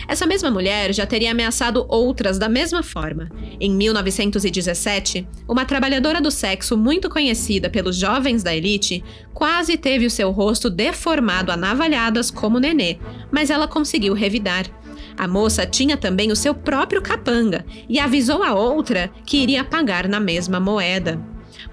[0.09, 3.29] Essa mesma mulher já teria ameaçado outras da mesma forma.
[3.61, 10.11] Em 1917, uma trabalhadora do sexo muito conhecida pelos jovens da elite quase teve o
[10.11, 12.99] seu rosto deformado a navalhadas como Nenê,
[13.31, 14.69] mas ela conseguiu revidar.
[15.17, 20.09] A moça tinha também o seu próprio capanga e avisou a outra que iria pagar
[20.09, 21.21] na mesma moeda.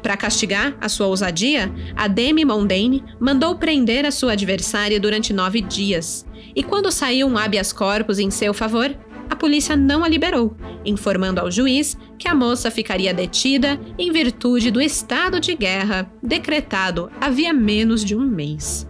[0.02, 5.62] Para castigar a sua ousadia, a Demi Mondaine mandou prender a sua adversária durante nove
[5.62, 6.26] dias.
[6.56, 8.96] E quando saiu um habeas corpus em seu favor,
[9.30, 14.70] a polícia não a liberou, informando ao juiz que a moça ficaria detida em virtude
[14.70, 18.88] do estado de guerra decretado havia menos de um mês.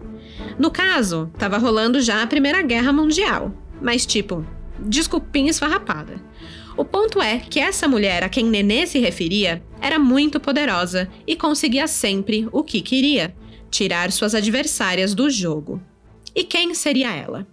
[0.57, 4.45] No caso, estava rolando já a Primeira Guerra Mundial, mas tipo,
[4.79, 6.21] desculpinha esfarrapada.
[6.77, 11.35] O ponto é que essa mulher a quem Nenê se referia era muito poderosa e
[11.35, 13.35] conseguia sempre o que queria:
[13.69, 15.81] tirar suas adversárias do jogo.
[16.33, 17.45] E quem seria ela?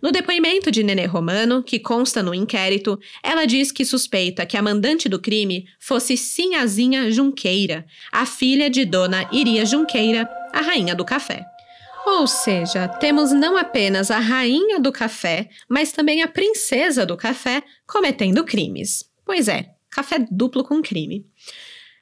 [0.00, 4.62] No depoimento de Nenê Romano, que consta no inquérito, ela diz que suspeita que a
[4.62, 11.04] mandante do crime fosse Sinhazinha Junqueira, a filha de Dona Iria Junqueira, a rainha do
[11.04, 11.44] café.
[12.10, 17.62] Ou seja, temos não apenas a rainha do café, mas também a princesa do café
[17.86, 19.04] cometendo crimes.
[19.26, 21.26] Pois é, café duplo com crime.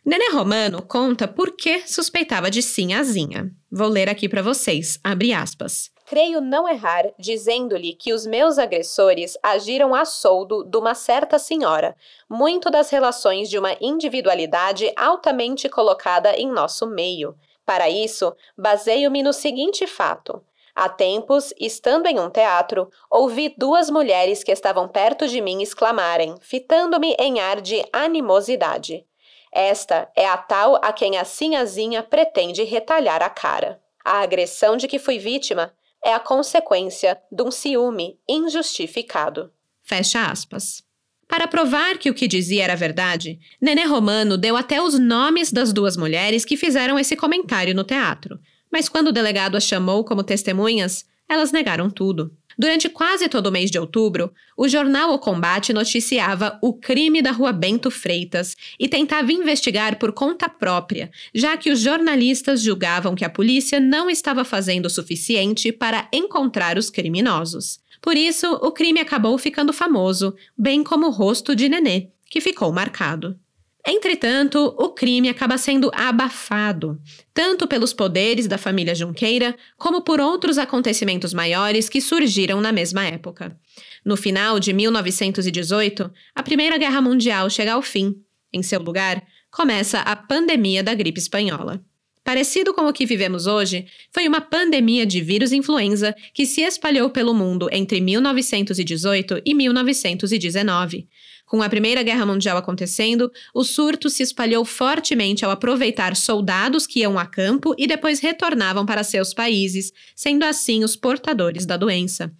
[0.04, 3.50] Nenê Romano conta por que suspeitava de Sinhazinha.
[3.70, 5.90] Vou ler aqui para vocês, abre aspas.
[6.06, 11.96] Creio não errar dizendo-lhe que os meus agressores agiram a soldo de uma certa senhora,
[12.30, 17.34] muito das relações de uma individualidade altamente colocada em nosso meio,
[17.66, 20.42] para isso, baseio-me no seguinte fato.
[20.74, 26.36] Há tempos, estando em um teatro, ouvi duas mulheres que estavam perto de mim exclamarem,
[26.40, 29.04] fitando-me em ar de animosidade.
[29.50, 33.82] Esta é a tal a quem a sinhazinha pretende retalhar a cara.
[34.04, 35.74] A agressão de que fui vítima
[36.04, 39.50] é a consequência de um ciúme injustificado.
[39.82, 40.85] Fecha aspas.
[41.28, 45.72] Para provar que o que dizia era verdade, Nenê Romano deu até os nomes das
[45.72, 48.38] duas mulheres que fizeram esse comentário no teatro.
[48.70, 52.32] Mas quando o delegado as chamou como testemunhas, elas negaram tudo.
[52.58, 57.30] Durante quase todo o mês de outubro, o jornal O Combate noticiava o crime da
[57.30, 63.26] Rua Bento Freitas e tentava investigar por conta própria, já que os jornalistas julgavam que
[63.26, 67.78] a polícia não estava fazendo o suficiente para encontrar os criminosos.
[68.06, 72.70] Por isso, o crime acabou ficando famoso, bem como o rosto de Nenê, que ficou
[72.70, 73.36] marcado.
[73.84, 77.00] Entretanto, o crime acaba sendo abafado,
[77.34, 83.04] tanto pelos poderes da família Junqueira, como por outros acontecimentos maiores que surgiram na mesma
[83.04, 83.58] época.
[84.04, 88.14] No final de 1918, a Primeira Guerra Mundial chega ao fim.
[88.52, 91.84] Em seu lugar, começa a pandemia da gripe espanhola.
[92.26, 97.08] Parecido com o que vivemos hoje, foi uma pandemia de vírus influenza que se espalhou
[97.08, 101.06] pelo mundo entre 1918 e 1919.
[101.46, 106.98] Com a Primeira Guerra Mundial acontecendo, o surto se espalhou fortemente ao aproveitar soldados que
[106.98, 112.34] iam a campo e depois retornavam para seus países, sendo assim os portadores da doença.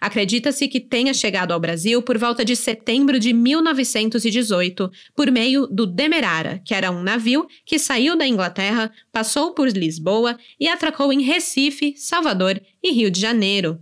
[0.00, 5.86] Acredita-se que tenha chegado ao Brasil por volta de setembro de 1918, por meio do
[5.86, 11.22] Demerara, que era um navio que saiu da Inglaterra, passou por Lisboa e atracou em
[11.22, 13.78] Recife, Salvador e Rio de Janeiro.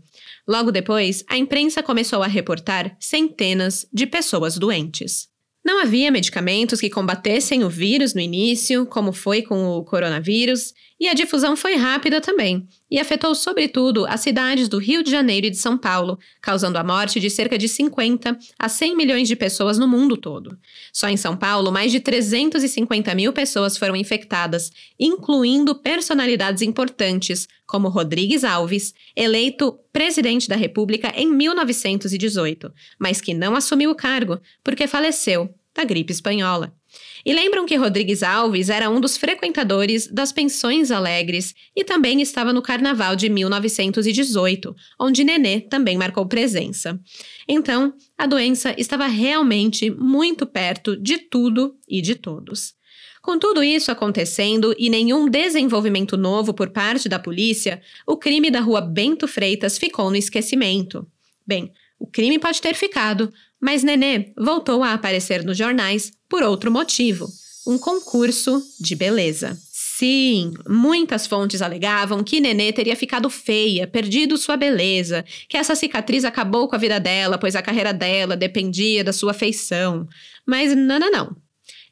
[0.46, 5.28] Logo depois, a imprensa começou a reportar centenas de pessoas doentes.
[5.64, 11.08] Não havia medicamentos que combatessem o vírus no início, como foi com o coronavírus, e
[11.08, 15.50] a difusão foi rápida também, e afetou sobretudo as cidades do Rio de Janeiro e
[15.50, 19.78] de São Paulo, causando a morte de cerca de 50 a 100 milhões de pessoas
[19.78, 20.58] no mundo todo.
[20.92, 27.88] Só em São Paulo, mais de 350 mil pessoas foram infectadas, incluindo personalidades importantes, como
[27.88, 34.87] Rodrigues Alves, eleito presidente da República em 1918, mas que não assumiu o cargo porque
[34.87, 36.77] faleceu da gripe espanhola.
[37.24, 42.53] E lembram que Rodrigues Alves era um dos frequentadores das Pensões Alegres e também estava
[42.53, 46.98] no Carnaval de 1918, onde Nenê também marcou presença.
[47.46, 52.74] Então, a doença estava realmente muito perto de tudo e de todos.
[53.20, 58.61] Com tudo isso acontecendo e nenhum desenvolvimento novo por parte da polícia, o crime da
[58.61, 61.07] rua Bento Freitas ficou no esquecimento.
[61.46, 66.71] Bem, o crime pode ter ficado, mas Nenê voltou a aparecer nos jornais por outro
[66.71, 67.29] motivo:
[67.66, 69.59] um concurso de beleza.
[69.99, 76.25] Sim, muitas fontes alegavam que Nenê teria ficado feia, perdido sua beleza, que essa cicatriz
[76.25, 80.07] acabou com a vida dela, pois a carreira dela dependia da sua feição.
[80.47, 81.37] Mas não, não, não.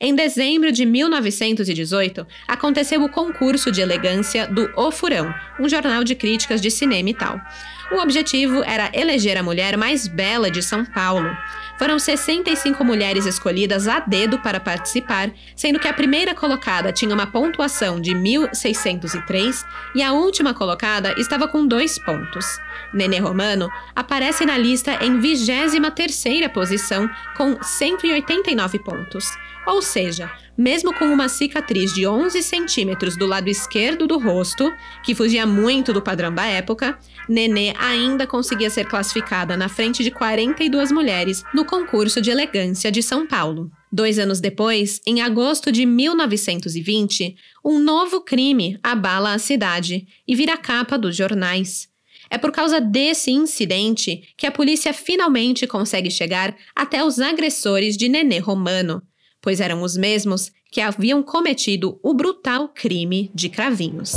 [0.00, 6.14] Em dezembro de 1918, aconteceu o concurso de elegância do O Furão, um jornal de
[6.14, 7.40] críticas de cinema e tal.
[7.90, 11.36] O objetivo era eleger a mulher mais bela de São Paulo.
[11.78, 17.26] Foram 65 mulheres escolhidas a dedo para participar, sendo que a primeira colocada tinha uma
[17.26, 22.58] pontuação de 1.603 e a última colocada estava com dois pontos.
[22.92, 29.26] Nenê Romano aparece na lista em 23ª posição com 189 pontos.
[29.66, 35.14] Ou seja, mesmo com uma cicatriz de 11 centímetros do lado esquerdo do rosto, que
[35.14, 36.96] fugia muito do padrão da época,
[37.28, 43.02] Nenê ainda conseguia ser classificada na frente de 42 mulheres no concurso de elegância de
[43.02, 43.70] São Paulo.
[43.92, 50.56] Dois anos depois, em agosto de 1920, um novo crime abala a cidade e vira
[50.56, 51.88] capa dos jornais.
[52.30, 58.08] É por causa desse incidente que a polícia finalmente consegue chegar até os agressores de
[58.08, 59.02] Nenê Romano
[59.46, 64.12] pois eram os mesmos que haviam cometido o brutal crime de Cravinhos.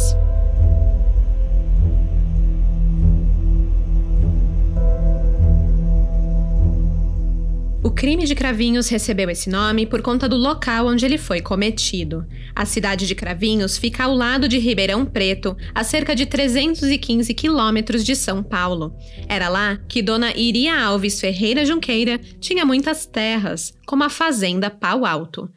[8.00, 12.26] Crime de Cravinhos recebeu esse nome por conta do local onde ele foi cometido.
[12.56, 18.06] A cidade de Cravinhos fica ao lado de Ribeirão Preto, a cerca de 315 quilômetros
[18.06, 18.96] de São Paulo.
[19.28, 25.06] Era lá que Dona Iria Alves Ferreira Junqueira tinha muitas terras, como a fazenda Pau
[25.06, 25.50] Alto.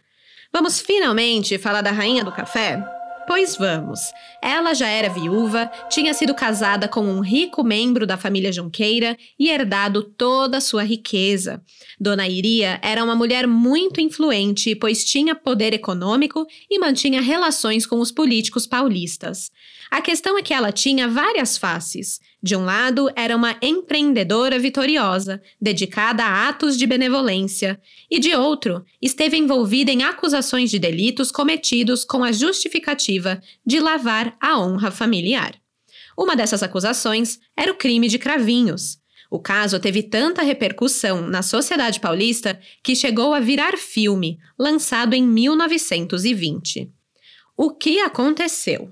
[0.52, 2.84] Vamos finalmente falar da rainha do café?
[3.26, 4.00] Pois vamos.
[4.42, 9.48] Ela já era viúva, tinha sido casada com um rico membro da família Junqueira e
[9.48, 11.62] herdado toda a sua riqueza.
[12.00, 18.00] Dona Iria era uma mulher muito influente, pois tinha poder econômico e mantinha relações com
[18.00, 19.50] os políticos paulistas.
[19.92, 22.18] A questão é que ela tinha várias faces.
[22.42, 27.78] De um lado, era uma empreendedora vitoriosa, dedicada a atos de benevolência,
[28.10, 34.34] e de outro, esteve envolvida em acusações de delitos cometidos com a justificativa de lavar
[34.40, 35.60] a honra familiar.
[36.16, 38.98] Uma dessas acusações era o crime de Cravinhos.
[39.30, 45.22] O caso teve tanta repercussão na sociedade paulista que chegou a virar filme, lançado em
[45.22, 46.90] 1920.
[47.54, 48.90] O que aconteceu?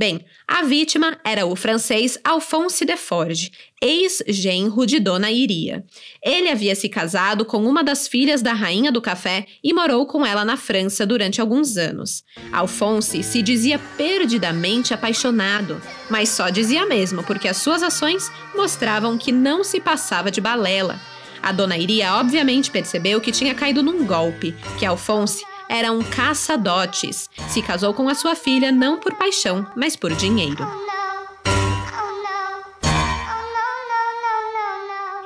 [0.00, 5.84] Bem, a vítima era o francês Alphonse de Forge, ex-genro de Dona Iria.
[6.24, 10.24] Ele havia se casado com uma das filhas da rainha do café e morou com
[10.24, 12.24] ela na França durante alguns anos.
[12.50, 15.78] Alphonse se dizia perdidamente apaixonado,
[16.08, 20.98] mas só dizia mesmo porque as suas ações mostravam que não se passava de balela.
[21.42, 27.30] A Dona Iria obviamente percebeu que tinha caído num golpe, que Alphonse era um caça-dotes.
[27.48, 30.66] Se casou com a sua filha não por paixão, mas por dinheiro.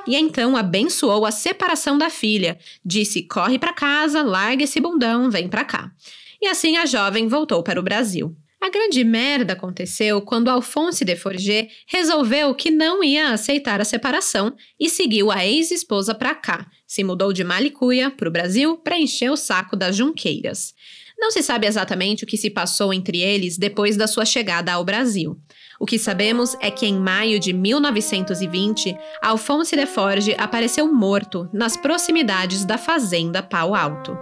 [0.07, 2.59] E então abençoou a separação da filha.
[2.85, 5.91] Disse: corre para casa, larga esse bundão, vem para cá.
[6.39, 8.35] E assim a jovem voltou para o Brasil.
[8.65, 14.55] A grande merda aconteceu quando Alphonse de Forget resolveu que não ia aceitar a separação
[14.79, 16.65] e seguiu a ex-esposa para cá.
[16.87, 20.73] Se mudou de Malicuia para o Brasil para encher o saco das junqueiras.
[21.15, 24.83] Não se sabe exatamente o que se passou entre eles depois da sua chegada ao
[24.83, 25.39] Brasil.
[25.79, 31.77] O que sabemos é que em maio de 1920, Alphonse de Forge apareceu morto nas
[31.77, 34.17] proximidades da fazenda Pau Alto.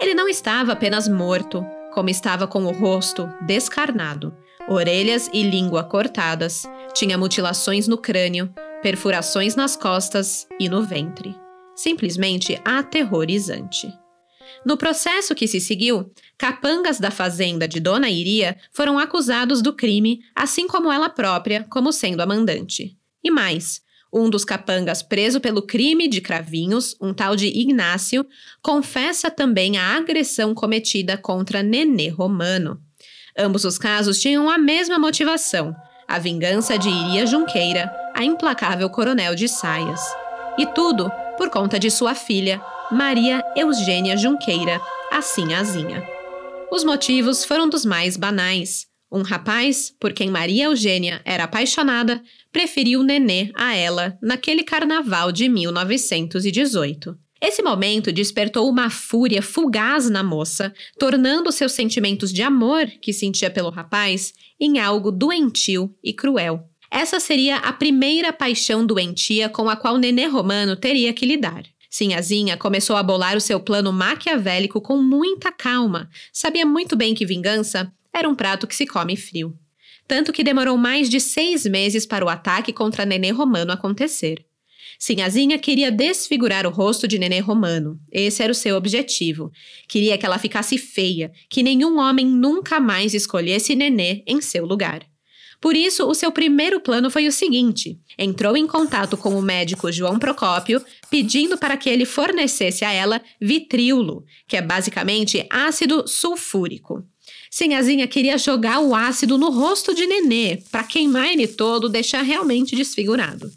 [0.00, 4.36] Ele não estava apenas morto, como estava com o rosto descarnado,
[4.68, 11.34] orelhas e língua cortadas, tinha mutilações no crânio, perfurações nas costas e no ventre.
[11.76, 13.88] Simplesmente aterrorizante.
[14.64, 20.20] No processo que se seguiu, capangas da fazenda de Dona Iria foram acusados do crime,
[20.34, 22.96] assim como ela própria, como sendo a mandante.
[23.22, 23.82] E mais,
[24.14, 28.24] um dos capangas preso pelo crime de cravinhos, um tal de Ignácio,
[28.62, 32.80] confessa também a agressão cometida contra Nenê Romano.
[33.36, 35.74] Ambos os casos tinham a mesma motivação:
[36.06, 40.00] a vingança de Iria Junqueira, a implacável coronel de saias.
[40.56, 42.62] E tudo por conta de sua filha,
[42.92, 46.06] Maria Eugênia Junqueira, assim azinha.
[46.70, 48.86] Os motivos foram dos mais banais.
[49.14, 55.48] Um rapaz, por quem Maria Eugênia era apaixonada, preferiu Nenê a ela naquele carnaval de
[55.48, 57.16] 1918.
[57.40, 63.48] Esse momento despertou uma fúria fugaz na moça, tornando seus sentimentos de amor que sentia
[63.48, 66.68] pelo rapaz em algo doentio e cruel.
[66.90, 71.62] Essa seria a primeira paixão doentia com a qual Nenê Romano teria que lidar.
[71.88, 76.10] Sinhazinha começou a bolar o seu plano maquiavélico com muita calma.
[76.32, 79.58] Sabia muito bem que vingança era um prato que se come frio.
[80.06, 84.44] Tanto que demorou mais de seis meses para o ataque contra Nenê Romano acontecer.
[84.98, 87.98] Sinhazinha queria desfigurar o rosto de Nenê Romano.
[88.12, 89.50] Esse era o seu objetivo.
[89.88, 95.04] Queria que ela ficasse feia, que nenhum homem nunca mais escolhesse Nenê em seu lugar.
[95.60, 99.90] Por isso, o seu primeiro plano foi o seguinte: entrou em contato com o médico
[99.90, 107.02] João Procópio, pedindo para que ele fornecesse a ela vitriolo, que é basicamente ácido sulfúrico.
[107.54, 112.74] Sinhazinha queria jogar o ácido no rosto de Nenê, para queimar ele todo, deixar realmente
[112.74, 113.48] desfigurado.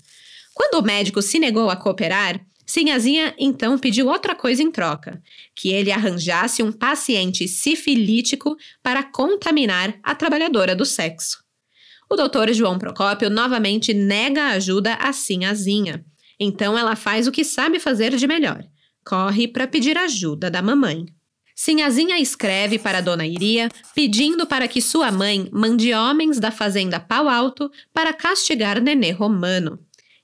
[0.53, 5.19] Quando o médico se negou a cooperar, Sinhazinha então pediu outra coisa em troca:
[5.55, 11.39] que ele arranjasse um paciente sifilítico para contaminar a trabalhadora do sexo.
[12.07, 16.05] O doutor João Procópio novamente nega a ajuda a Sinhazinha.
[16.39, 18.63] Então ela faz o que sabe fazer de melhor:
[19.03, 21.16] corre para pedir ajuda da mamãe.
[21.59, 27.27] Sinhazinha escreve para Dona Iria pedindo para que sua mãe mande homens da fazenda Pau
[27.27, 29.79] Alto para castigar Nenê Romano.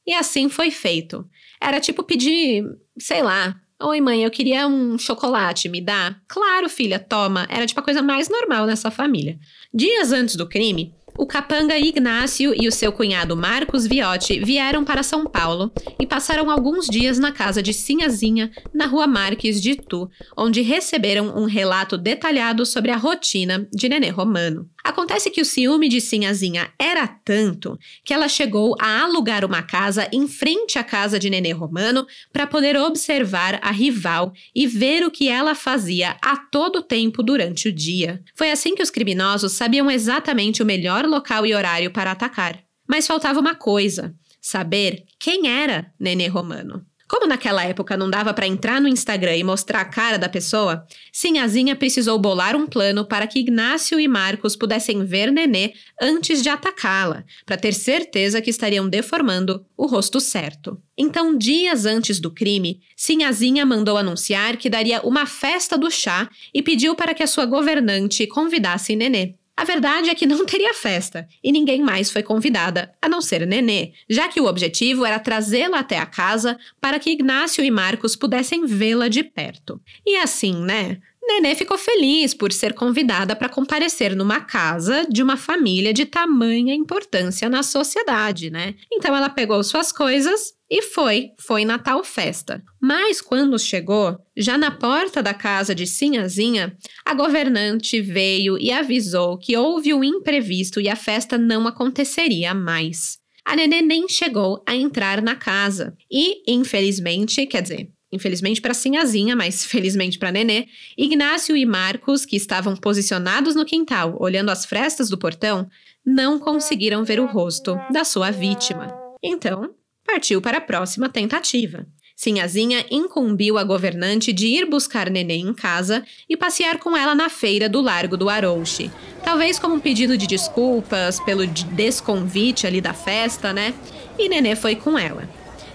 [0.06, 1.28] E assim foi feito.
[1.60, 2.64] Era tipo pedir,
[3.00, 6.16] sei lá, Oi, mãe, eu queria um chocolate, me dá?
[6.28, 7.48] Claro, filha, toma.
[7.50, 9.38] Era tipo a coisa mais normal nessa família.
[9.74, 15.04] Dias antes do crime, o capanga Ignácio e o seu cunhado Marcos Viotti vieram para
[15.04, 20.10] São Paulo e passaram alguns dias na casa de Sinhazinha, na rua Marques de Itu,
[20.36, 24.70] onde receberam um relato detalhado sobre a rotina de Nenê Romano.
[24.84, 30.10] Acontece que o ciúme de Sinhazinha era tanto que ela chegou a alugar uma casa
[30.12, 35.12] em frente à casa de Nenê Romano para poder observar a rival e ver o
[35.12, 38.22] que ela fazia a todo tempo durante o dia.
[38.36, 42.60] Foi assim que os criminosos sabiam exatamente o melhor local e horário para atacar.
[42.88, 46.86] Mas faltava uma coisa: saber quem era Nenê Romano.
[47.14, 50.84] Como naquela época não dava para entrar no Instagram e mostrar a cara da pessoa,
[51.12, 56.50] Sinhazinha precisou bolar um plano para que Ignácio e Marcos pudessem ver Nenê antes de
[56.50, 60.82] atacá-la, para ter certeza que estariam deformando o rosto certo.
[60.98, 66.64] Então, dias antes do crime, Sinhazinha mandou anunciar que daria uma festa do chá e
[66.64, 69.36] pediu para que a sua governante convidasse Nenê.
[69.56, 73.46] A verdade é que não teria festa e ninguém mais foi convidada, a não ser
[73.46, 78.16] Nenê, já que o objetivo era trazê-la até a casa para que Ignácio e Marcos
[78.16, 79.80] pudessem vê-la de perto.
[80.06, 81.00] E assim, né?
[81.26, 86.76] Nenê ficou feliz por ser convidada para comparecer numa casa de uma família de tamanha
[86.76, 88.76] importância na sociedade, né?
[88.92, 92.62] Então ela pegou suas coisas e foi, foi na tal festa.
[92.82, 99.38] Mas quando chegou, já na porta da casa de Sinhazinha, a governante veio e avisou
[99.38, 103.18] que houve um imprevisto e a festa não aconteceria mais.
[103.46, 105.96] A nenê nem chegou a entrar na casa.
[106.10, 112.36] E, infelizmente, quer dizer, Infelizmente para Sinhazinha, mas felizmente para Nenê, Ignácio e Marcos, que
[112.36, 115.68] estavam posicionados no quintal, olhando as frestas do portão,
[116.06, 118.94] não conseguiram ver o rosto da sua vítima.
[119.22, 119.74] Então,
[120.06, 121.88] partiu para a próxima tentativa.
[122.16, 127.30] Sinhazinha incumbiu a governante de ir buscar Nenê em casa e passear com ela na
[127.30, 128.92] feira do Largo do Arouche.
[129.24, 133.74] Talvez como um pedido de desculpas pelo desconvite ali da festa, né?
[134.20, 135.28] E Nenê foi com ela.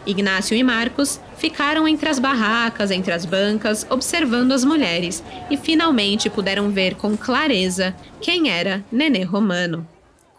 [0.09, 6.30] Ignácio e Marcos ficaram entre as barracas, entre as bancas, observando as mulheres e finalmente
[6.30, 9.86] puderam ver com clareza quem era Nenê Romano.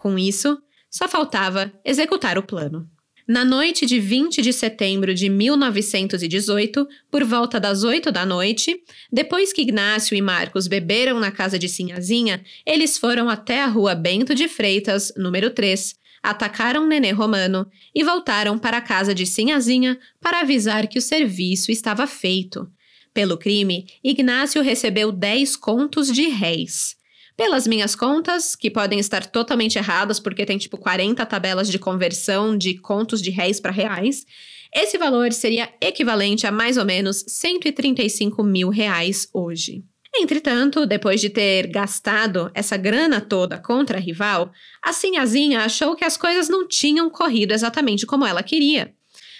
[0.02, 0.60] Com isso,
[0.90, 2.90] só faltava executar o plano.
[3.28, 9.52] Na noite de 20 de setembro de 1918, por volta das 8 da noite, depois
[9.52, 14.34] que Ignácio e Marcos beberam na casa de Sinhazinha, eles foram até a rua Bento
[14.34, 20.40] de Freitas, número 3, atacaram Nenê Romano e voltaram para a casa de Sinhazinha para
[20.40, 22.68] avisar que o serviço estava feito.
[23.12, 26.96] Pelo crime, Ignácio recebeu 10 contos de réis.
[27.36, 32.56] Pelas minhas contas, que podem estar totalmente erradas porque tem tipo 40 tabelas de conversão
[32.56, 34.26] de contos de réis para reais,
[34.74, 39.82] esse valor seria equivalente a mais ou menos 135 mil reais hoje.
[40.14, 44.52] Entretanto, depois de ter gastado essa grana toda contra a rival,
[44.82, 48.92] a Sinhazinha achou que as coisas não tinham corrido exatamente como ela queria.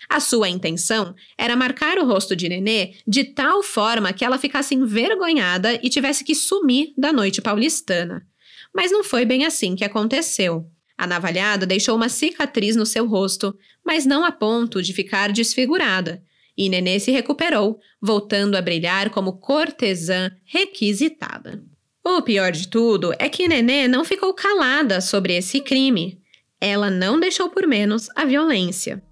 [0.08, 4.74] A sua intenção era marcar o rosto de Nenê de tal forma que ela ficasse
[4.74, 8.26] envergonhada e tivesse que sumir da noite paulistana.
[8.74, 10.66] Mas não foi bem assim que aconteceu.
[10.96, 16.22] A navalhada deixou uma cicatriz no seu rosto, mas não a ponto de ficar desfigurada
[16.57, 21.62] e Nenê se recuperou, voltando a brilhar como cortesã requisitada.
[22.05, 26.20] O pior de tudo é que Nenê não ficou calada sobre esse crime.
[26.61, 29.03] Ela não deixou por menos a violência.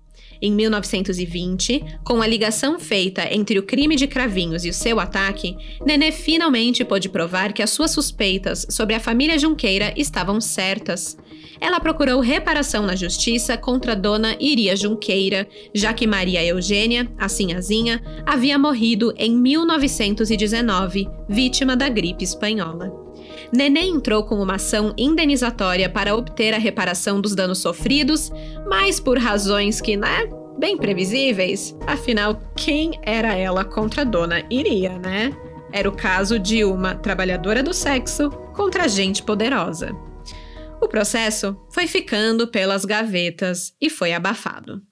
[0.40, 5.56] Em 1920, com a ligação feita entre o crime de Cravinhos e o seu ataque,
[5.84, 11.16] Nenê finalmente pôde provar que as suas suspeitas sobre a família Junqueira estavam certas
[11.60, 18.02] ela procurou reparação na justiça contra Dona Iria Junqueira, já que Maria Eugênia, a Sinhazinha,
[18.24, 23.07] havia morrido em 1919, vítima da gripe espanhola.
[23.52, 28.30] Nenê entrou com uma ação indenizatória para obter a reparação dos danos sofridos,
[28.66, 30.28] mas por razões que, né,
[30.58, 35.32] bem previsíveis, afinal, quem era ela contra Dona Iria, né?
[35.72, 39.94] Era o caso de uma trabalhadora do sexo contra gente poderosa.
[40.80, 44.82] O processo foi ficando pelas gavetas e foi abafado.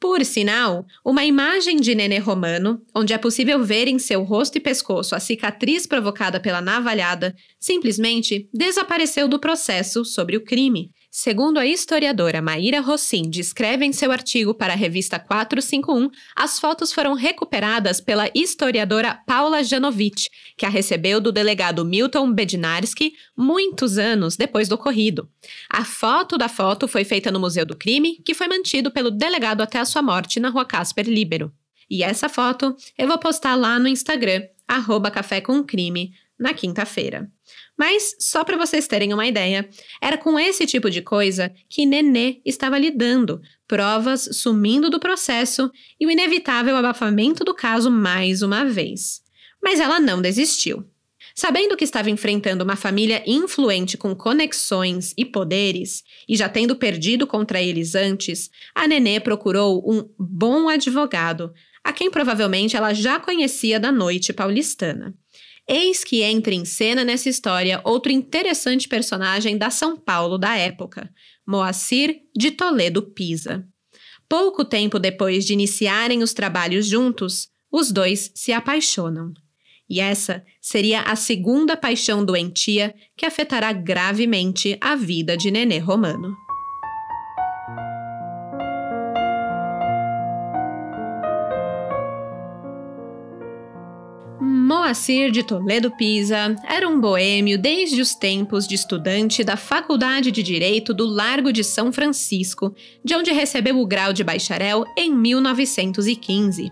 [0.00, 4.60] Por sinal, uma imagem de Nenê Romano, onde é possível ver em seu rosto e
[4.60, 10.90] pescoço a cicatriz provocada pela navalhada, simplesmente desapareceu do processo sobre o crime.
[11.12, 16.92] Segundo a historiadora Maíra Rossim descreve em seu artigo para a revista 451, as fotos
[16.92, 24.36] foram recuperadas pela historiadora Paula Janovic, que a recebeu do delegado Milton Bednarski muitos anos
[24.36, 25.28] depois do ocorrido.
[25.68, 29.62] A foto da foto foi feita no Museu do Crime, que foi mantido pelo delegado
[29.62, 31.52] até a sua morte na rua Casper Libero.
[31.90, 37.28] E essa foto eu vou postar lá no Instagram, arroba Café com Crime, na quinta-feira.
[37.80, 39.66] Mas, só para vocês terem uma ideia,
[40.02, 46.06] era com esse tipo de coisa que Nenê estava lidando, provas sumindo do processo e
[46.06, 49.22] o inevitável abafamento do caso mais uma vez.
[49.62, 50.84] Mas ela não desistiu.
[51.34, 57.26] Sabendo que estava enfrentando uma família influente com conexões e poderes, e já tendo perdido
[57.26, 61.50] contra eles antes, a Nenê procurou um bom advogado,
[61.82, 65.14] a quem provavelmente ela já conhecia da noite paulistana.
[65.72, 71.08] Eis que entra em cena nessa história outro interessante personagem da São Paulo da época,
[71.46, 73.64] Moacir de Toledo Pisa.
[74.28, 79.32] Pouco tempo depois de iniciarem os trabalhos juntos, os dois se apaixonam.
[79.88, 86.34] E essa seria a segunda paixão doentia que afetará gravemente a vida de Nenê Romano.
[94.70, 100.44] Moacir de Toledo Pisa era um boêmio desde os tempos de estudante da Faculdade de
[100.44, 102.72] Direito do Largo de São Francisco,
[103.04, 106.70] de onde recebeu o grau de bacharel em 1915.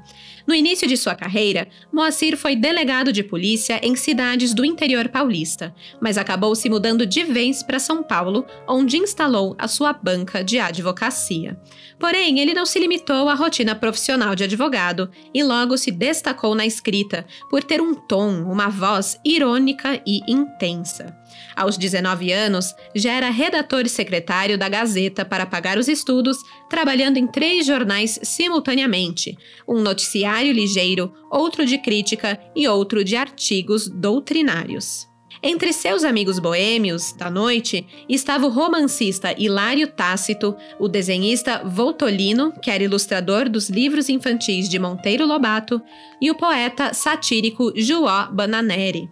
[0.49, 5.75] No início de sua carreira, Moacir foi delegado de polícia em cidades do interior paulista,
[6.01, 10.59] mas acabou se mudando de vez para São Paulo, onde instalou a sua banca de
[10.59, 11.61] advocacia.
[12.01, 16.65] Porém, ele não se limitou à rotina profissional de advogado e logo se destacou na
[16.65, 21.15] escrita por ter um tom, uma voz irônica e intensa.
[21.59, 26.39] Aos 19 anos, já era redator e secretário da Gazeta para pagar os estudos,
[26.71, 29.37] trabalhando em três jornais simultaneamente:
[29.67, 35.09] um noticiário ligeiro, outro de crítica e outro de artigos doutrinários.
[35.43, 42.71] Entre seus amigos boêmios da noite estava o romancista Hilário Tácito, o desenhista Voltolino, que
[42.71, 45.83] era ilustrador dos livros infantis de Monteiro Lobato,
[46.21, 49.09] e o poeta satírico Joó Bananeri.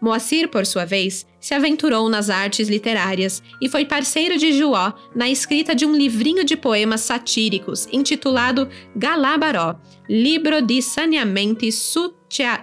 [0.00, 5.28] Moacir, por sua vez, se aventurou nas artes literárias e foi parceiro de Joó na
[5.28, 9.74] escrita de um livrinho de poemas satíricos intitulado Galabaró,
[10.08, 11.70] Libro di Saneamenti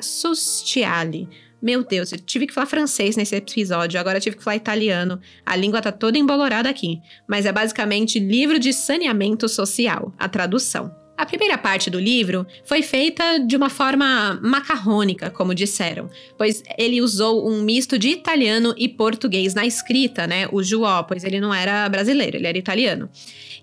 [0.02, 1.28] Sustiali.
[1.62, 5.20] Meu Deus, eu tive que falar francês nesse episódio, agora tive que falar italiano.
[5.46, 11.05] A língua tá toda embolorada aqui, mas é basicamente livro de saneamento social, a tradução.
[11.18, 17.02] A primeira parte do livro foi feita de uma forma macarrônica, como disseram, pois ele
[17.02, 20.48] usou um misto de italiano e português na escrita, né?
[20.52, 23.10] O Joó, pois ele não era brasileiro, ele era italiano.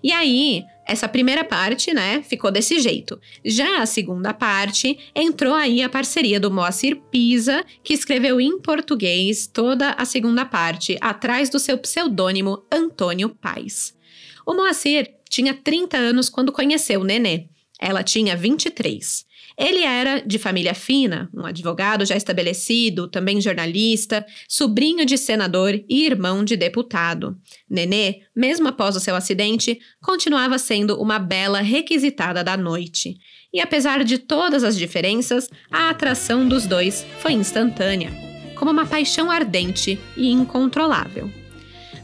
[0.03, 3.21] E aí, essa primeira parte, né, ficou desse jeito.
[3.45, 9.45] Já a segunda parte, entrou aí a parceria do Moacir Pisa, que escreveu em português
[9.45, 13.95] toda a segunda parte, atrás do seu pseudônimo Antônio Paes.
[14.45, 17.47] O Moacir tinha 30 anos quando conheceu Nenê.
[17.81, 19.25] Ela tinha 23.
[19.57, 26.05] Ele era de família fina, um advogado já estabelecido, também jornalista, sobrinho de senador e
[26.05, 27.35] irmão de deputado.
[27.67, 33.17] Nenê, mesmo após o seu acidente, continuava sendo uma bela requisitada da noite.
[33.51, 38.11] E apesar de todas as diferenças, a atração dos dois foi instantânea,
[38.55, 41.42] como uma paixão ardente e incontrolável.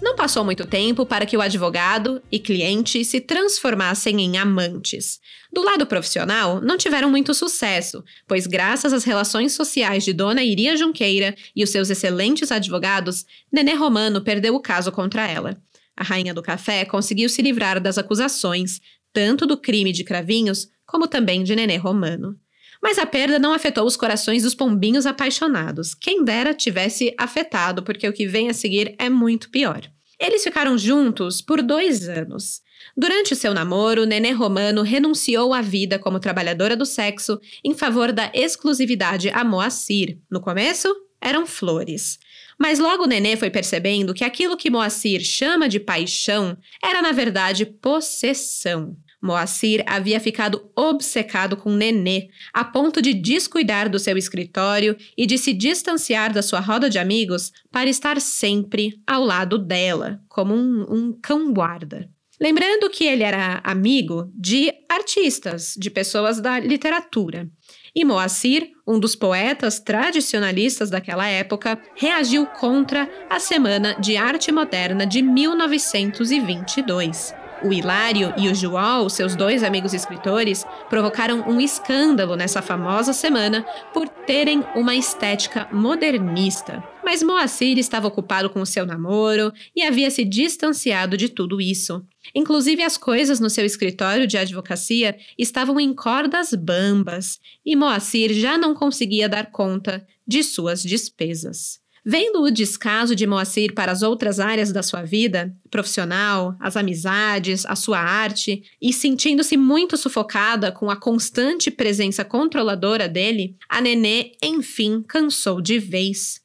[0.01, 5.19] Não passou muito tempo para que o advogado e cliente se transformassem em amantes.
[5.51, 10.77] Do lado profissional, não tiveram muito sucesso, pois, graças às relações sociais de Dona Iria
[10.77, 15.61] Junqueira e os seus excelentes advogados, Nenê Romano perdeu o caso contra ela.
[15.97, 18.79] A rainha do café conseguiu se livrar das acusações,
[19.11, 22.39] tanto do crime de Cravinhos como também de Nenê Romano.
[22.81, 25.93] Mas a perda não afetou os corações dos pombinhos apaixonados.
[25.93, 29.81] Quem dera tivesse afetado, porque o que vem a seguir é muito pior.
[30.19, 32.61] Eles ficaram juntos por dois anos.
[32.95, 38.11] Durante o seu namoro, Nenê Romano renunciou à vida como trabalhadora do sexo em favor
[38.11, 40.17] da exclusividade a Moacir.
[40.29, 42.19] No começo, eram flores.
[42.57, 47.65] Mas logo Nenê foi percebendo que aquilo que Moacir chama de paixão era, na verdade,
[47.65, 48.97] possessão.
[49.21, 55.37] Moacir havia ficado obcecado com Nenê, a ponto de descuidar do seu escritório e de
[55.37, 60.85] se distanciar da sua roda de amigos para estar sempre ao lado dela, como um,
[60.89, 62.09] um cão-guarda.
[62.39, 67.49] Lembrando que ele era amigo de artistas, de pessoas da literatura.
[67.93, 75.05] E Moacir, um dos poetas tradicionalistas daquela época, reagiu contra a Semana de Arte Moderna
[75.05, 77.38] de 1922.
[77.63, 83.65] O Hilário e o João, seus dois amigos escritores, provocaram um escândalo nessa famosa semana
[83.93, 86.83] por terem uma estética modernista.
[87.03, 92.05] Mas Moacir estava ocupado com o seu namoro e havia se distanciado de tudo isso.
[92.35, 98.57] Inclusive, as coisas no seu escritório de advocacia estavam em cordas bambas e Moacir já
[98.57, 101.81] não conseguia dar conta de suas despesas.
[102.05, 107.65] Vendo o descaso de Moacir para as outras áreas da sua vida, profissional, as amizades,
[107.65, 114.31] a sua arte, e sentindo-se muito sufocada com a constante presença controladora dele, a Nenê,
[114.41, 116.41] enfim, cansou de vez.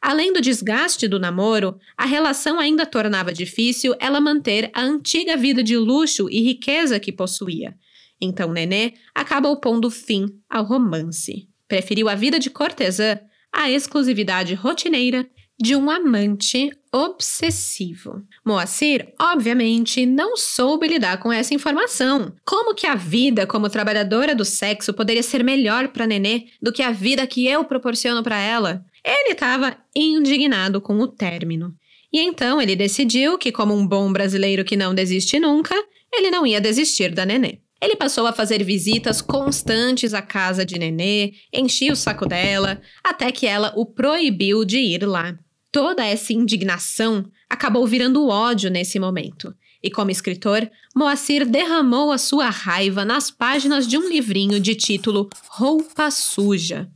[0.00, 5.62] Além do desgaste do namoro, a relação ainda tornava difícil ela manter a antiga vida
[5.62, 7.74] de luxo e riqueza que possuía.
[8.20, 11.48] Então Nenê acabou pondo fim ao romance.
[11.68, 13.18] Preferiu a vida de cortesã
[13.56, 15.26] a exclusividade rotineira
[15.58, 18.22] de um amante obsessivo.
[18.44, 22.32] Moacir, obviamente, não soube lidar com essa informação.
[22.44, 26.82] Como que a vida como trabalhadora do sexo poderia ser melhor para Nenê do que
[26.82, 28.84] a vida que eu proporciono para ela?
[29.02, 31.74] Ele estava indignado com o término.
[32.12, 35.74] E então ele decidiu que, como um bom brasileiro que não desiste nunca,
[36.12, 37.60] ele não ia desistir da Nenê.
[37.80, 43.30] Ele passou a fazer visitas constantes à casa de Nenê, enchia o saco dela, até
[43.30, 45.38] que ela o proibiu de ir lá.
[45.70, 49.54] Toda essa indignação acabou virando ódio nesse momento.
[49.82, 55.28] E como escritor, Moacir derramou a sua raiva nas páginas de um livrinho de título
[55.48, 56.90] Roupa Suja.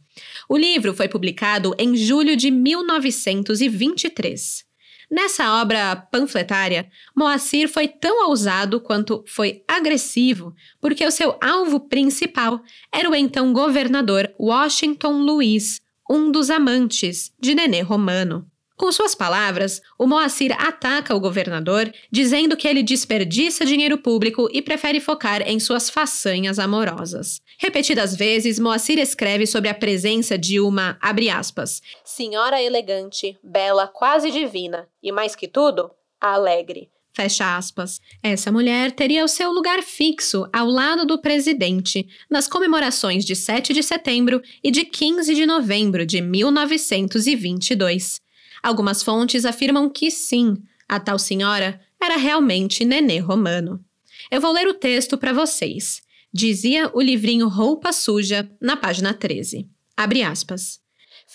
[0.48, 4.69] O livro foi publicado em julho de 1923.
[5.10, 12.62] Nessa obra panfletária, Moacir foi tão ousado quanto foi agressivo, porque o seu alvo principal
[12.92, 18.49] era o então governador Washington Luiz, um dos amantes de Nenê Romano.
[18.80, 24.62] Com suas palavras, o Moacir ataca o governador, dizendo que ele desperdiça dinheiro público e
[24.62, 27.42] prefere focar em suas façanhas amorosas.
[27.58, 34.30] Repetidas vezes, Moacir escreve sobre a presença de uma, abre aspas, senhora elegante, bela, quase
[34.30, 36.88] divina, e mais que tudo, alegre.
[37.12, 38.00] Fecha aspas.
[38.22, 43.74] Essa mulher teria o seu lugar fixo ao lado do presidente nas comemorações de 7
[43.74, 48.22] de setembro e de 15 de novembro de 1922.
[48.62, 50.56] Algumas fontes afirmam que sim,
[50.88, 53.84] a tal senhora era realmente Nenê Romano.
[54.30, 56.02] Eu vou ler o texto para vocês.
[56.32, 59.68] Dizia o livrinho Roupa Suja, na página 13.
[59.96, 60.79] Abre aspas.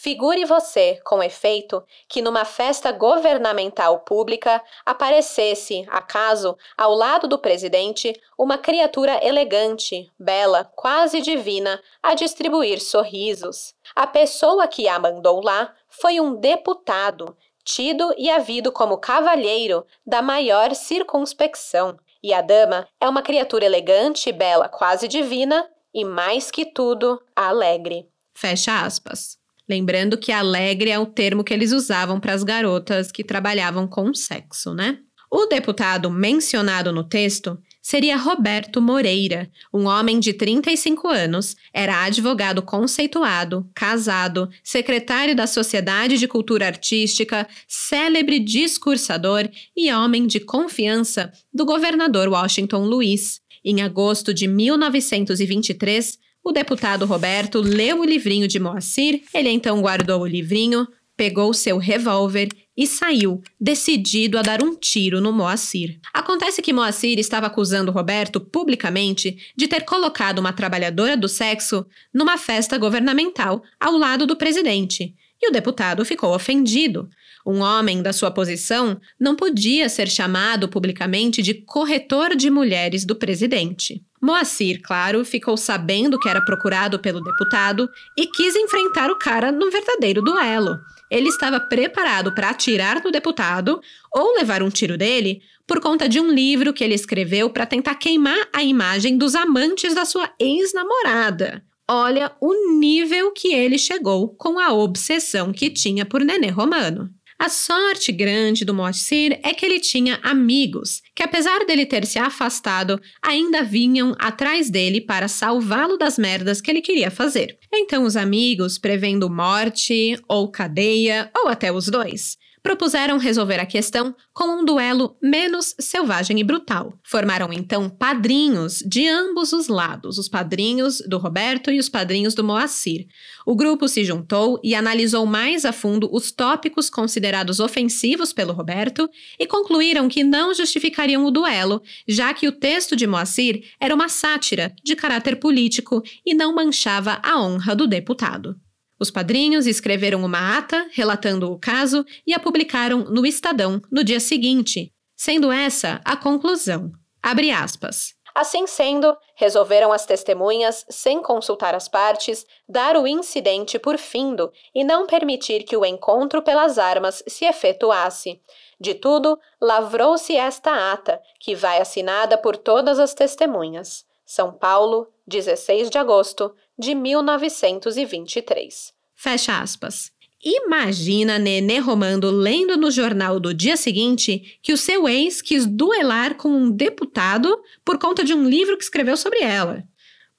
[0.06, 8.14] Figure você, com efeito, que numa festa governamental pública aparecesse, acaso, ao lado do presidente,
[8.38, 13.74] uma criatura elegante, bela, quase divina, a distribuir sorrisos.
[13.95, 20.22] A pessoa que a mandou lá foi um deputado, tido e havido como cavalheiro da
[20.22, 21.97] maior circunspecção.
[22.22, 28.08] E a dama é uma criatura elegante, bela, quase divina e, mais que tudo, alegre.
[28.36, 29.43] Fecha aspas.
[29.68, 34.13] Lembrando que alegre é o termo que eles usavam para as garotas que trabalhavam com
[34.13, 34.99] sexo, né?
[35.32, 42.61] O deputado mencionado no texto seria Roberto Moreira, um homem de 35 anos, era advogado
[42.61, 51.66] conceituado, casado, secretário da Sociedade de Cultura Artística, célebre discursador e homem de confiança do
[51.66, 53.41] governador Washington Luiz.
[53.63, 60.22] Em agosto de 1923, o deputado Roberto leu o livrinho de Moacir, ele então guardou
[60.22, 60.88] o livrinho,
[61.18, 66.00] pegou seu revólver e saiu, decidido a dar um tiro no Moacir.
[66.14, 71.84] Acontece que Moacir estava acusando Roberto publicamente de ter colocado uma trabalhadora do sexo
[72.14, 77.10] numa festa governamental ao lado do presidente, e o deputado ficou ofendido.
[77.43, 83.16] Um homem da sua posição não podia ser chamado publicamente de corretor de mulheres do
[83.16, 84.05] presidente.
[84.22, 89.70] Moacir, claro, ficou sabendo que era procurado pelo deputado e quis enfrentar o cara num
[89.70, 90.80] verdadeiro duelo.
[91.11, 93.80] Ele estava preparado para atirar no deputado
[94.11, 97.95] ou levar um tiro dele por conta de um livro que ele escreveu para tentar
[97.95, 101.63] queimar a imagem dos amantes da sua ex-namorada.
[101.88, 107.11] Olha o nível que ele chegou com a obsessão que tinha por Nenê Romano.
[107.38, 112.17] A sorte grande do Moacir é que ele tinha amigos, que apesar dele ter se
[112.17, 117.57] afastado, ainda vinham atrás dele para salvá-lo das merdas que ele queria fazer.
[117.73, 124.16] Então os amigos, prevendo morte ou cadeia, ou até os dois, propuseram resolver a questão
[124.34, 126.93] com um duelo menos selvagem e brutal.
[127.03, 132.43] Formaram então padrinhos de ambos os lados, os padrinhos do Roberto e os padrinhos do
[132.43, 133.05] Moacir.
[133.45, 139.07] O grupo se juntou e analisou mais a fundo os tópicos considerados ofensivos pelo Roberto
[139.39, 144.09] e concluíram que não justificariam o duelo, já que o texto de Moacir era uma
[144.09, 148.55] sátira de caráter político e não manchava a honra do deputado.
[149.00, 154.20] Os padrinhos escreveram uma ata relatando o caso e a publicaram no Estadão no dia
[154.20, 156.91] seguinte, sendo essa a conclusão.
[157.22, 158.16] Abre aspas.
[158.36, 164.84] Assim sendo, resolveram as testemunhas, sem consultar as partes, dar o incidente por findo e
[164.84, 168.41] não permitir que o encontro pelas armas se efetuasse.
[168.78, 174.06] De tudo, lavrou-se esta ata, que vai assinada por todas as testemunhas.
[174.26, 178.93] São Paulo, 16 de agosto de 1923.
[179.15, 180.11] Fecha aspas.
[180.43, 186.36] Imagina Nenê Romando lendo no jornal do dia seguinte que o seu ex quis duelar
[186.36, 189.84] com um deputado por conta de um livro que escreveu sobre ela.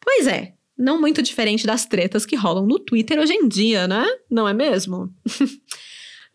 [0.00, 4.06] Pois é, não muito diferente das tretas que rolam no Twitter hoje em dia, né?
[4.30, 5.12] Não é mesmo?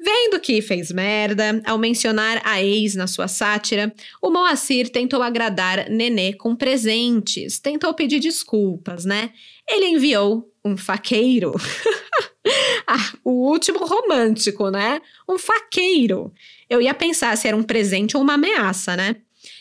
[0.03, 5.91] Vendo que fez merda, ao mencionar a ex na sua sátira, o Moacir tentou agradar
[5.91, 9.29] Nenê com presentes, tentou pedir desculpas, né?
[9.69, 11.53] Ele enviou um faqueiro.
[12.87, 14.99] ah, o último romântico, né?
[15.29, 16.33] Um faqueiro.
[16.67, 19.17] Eu ia pensar se era um presente ou uma ameaça, né?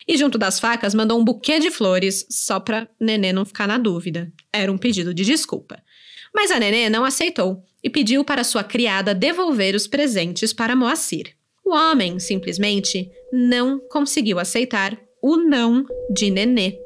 [0.08, 3.76] E junto das facas mandou um buquê de flores, só pra Nenê não ficar na
[3.76, 4.32] dúvida.
[4.50, 5.82] Era um pedido de desculpa.
[6.34, 11.34] Mas a Nenê não aceitou e pediu para sua criada devolver os presentes para Moacir.
[11.64, 16.78] O homem, simplesmente, não conseguiu aceitar o não de Nenê.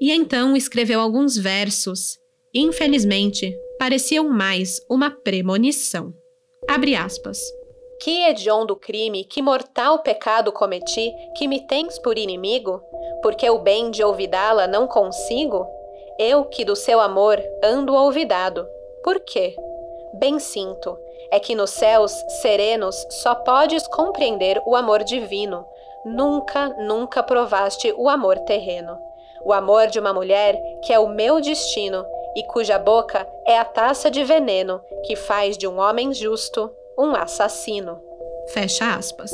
[0.00, 2.18] E então escreveu alguns versos.
[2.54, 6.12] Infelizmente, pareciam mais uma premonição.
[6.68, 7.38] Abre aspas.
[8.00, 12.80] Que hediondo crime, que mortal pecado cometi, que me tens por inimigo?
[13.22, 15.66] Porque o bem de olvidá-la não consigo?
[16.18, 18.66] Eu que do seu amor ando olvidado.
[19.02, 19.56] Por quê?
[20.18, 20.98] Bem sinto,
[21.30, 22.12] é que nos céus
[22.42, 25.64] serenos só podes compreender o amor divino.
[26.04, 28.98] Nunca, nunca provaste o amor terreno.
[29.44, 32.04] O amor de uma mulher que é o meu destino
[32.34, 37.14] e cuja boca é a taça de veneno que faz de um homem justo um
[37.14, 38.02] assassino.
[38.48, 39.30] Fecha aspas.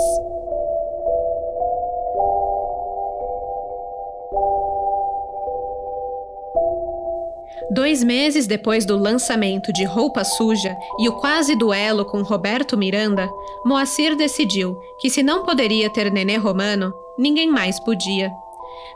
[7.70, 13.28] Dois meses depois do lançamento de Roupa Suja e o quase duelo com Roberto Miranda,
[13.64, 18.30] Moacir decidiu que se não poderia ter Nenê Romano, ninguém mais podia.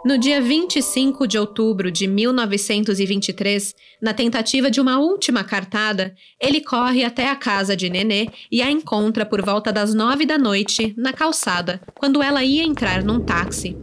[0.05, 7.05] No dia 25 de outubro de 1923, na tentativa de uma última cartada, ele corre
[7.05, 11.13] até a casa de Nenê e a encontra por volta das nove da noite, na
[11.13, 13.77] calçada, quando ela ia entrar num táxi.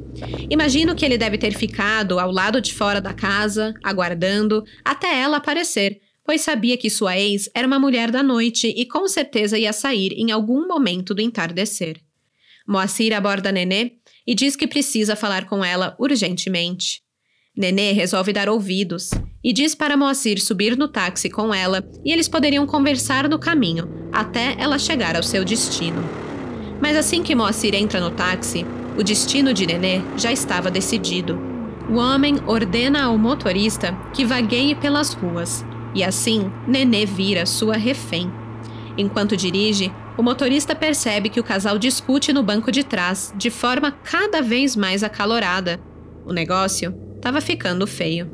[0.49, 5.37] Imagino que ele deve ter ficado ao lado de fora da casa, aguardando, até ela
[5.37, 9.73] aparecer, pois sabia que sua ex era uma mulher da noite e com certeza ia
[9.73, 11.97] sair em algum momento do entardecer.
[12.67, 13.91] Moacir aborda Nenê
[14.25, 17.01] e diz que precisa falar com ela urgentemente.
[17.55, 19.11] Nenê resolve dar ouvidos
[19.43, 23.87] e diz para Moacir subir no táxi com ela e eles poderiam conversar no caminho
[24.11, 26.03] até ela chegar ao seu destino.
[26.81, 28.65] Mas assim que Moacir entra no táxi,
[28.97, 31.39] o destino de Nenê já estava decidido.
[31.89, 35.63] O homem ordena ao motorista que vagueie pelas ruas
[35.93, 38.29] e assim Nenê vira sua refém.
[38.97, 43.91] Enquanto dirige, o motorista percebe que o casal discute no banco de trás de forma
[43.91, 45.79] cada vez mais acalorada.
[46.25, 48.29] O negócio estava ficando feio.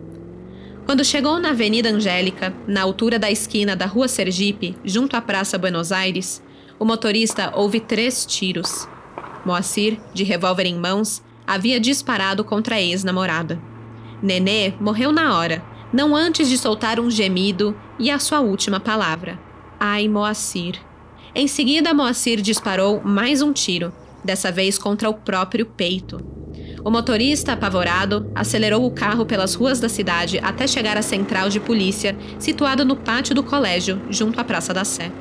[0.86, 5.58] Quando chegou na Avenida Angélica, na altura da esquina da Rua Sergipe, junto à Praça
[5.58, 6.44] Buenos Aires,
[6.80, 8.88] o motorista ouve três tiros.
[9.46, 13.60] Moacir, de revólver em mãos, havia disparado contra a ex-namorada.
[14.22, 19.40] Nenê morreu na hora, não antes de soltar um gemido e a sua última palavra:
[19.80, 20.80] Ai, Moacir.
[21.34, 26.20] Em seguida, Moacir disparou mais um tiro, dessa vez contra o próprio peito.
[26.84, 31.60] O motorista, apavorado, acelerou o carro pelas ruas da cidade até chegar à central de
[31.60, 35.12] polícia, situada no pátio do colégio, junto à Praça da Sé.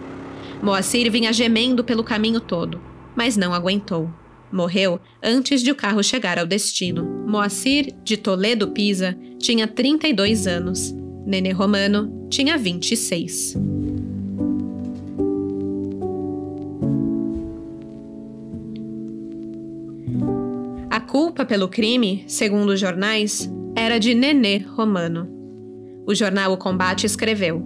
[0.62, 2.80] Moacir vinha gemendo pelo caminho todo,
[3.14, 4.10] mas não aguentou.
[4.50, 7.04] Morreu antes de o carro chegar ao destino.
[7.26, 10.92] Moacir, de Toledo Pisa, tinha 32 anos.
[11.24, 13.79] Nenê Romano tinha 26.
[21.00, 25.28] Culpa pelo crime, segundo os jornais, era de Nenê Romano.
[26.06, 27.62] O jornal O Combate escreveu,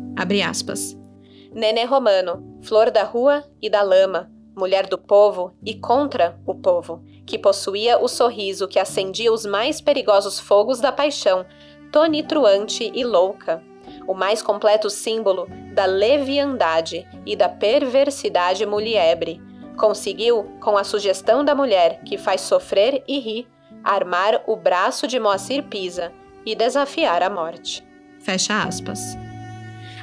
[0.46, 0.96] aspas,
[1.52, 7.02] Nenê Romano, flor da rua e da lama, mulher do povo e contra o povo,
[7.24, 11.46] que possuía o sorriso que acendia os mais perigosos fogos da paixão,
[11.92, 13.62] tonitruante e louca,
[14.06, 19.40] o mais completo símbolo da leviandade e da perversidade muliebre,
[19.76, 23.48] Conseguiu, com a sugestão da mulher que faz sofrer e rir,
[23.82, 26.12] armar o braço de Moacir Pisa
[26.46, 27.84] e desafiar a morte.
[28.20, 29.00] Fecha aspas.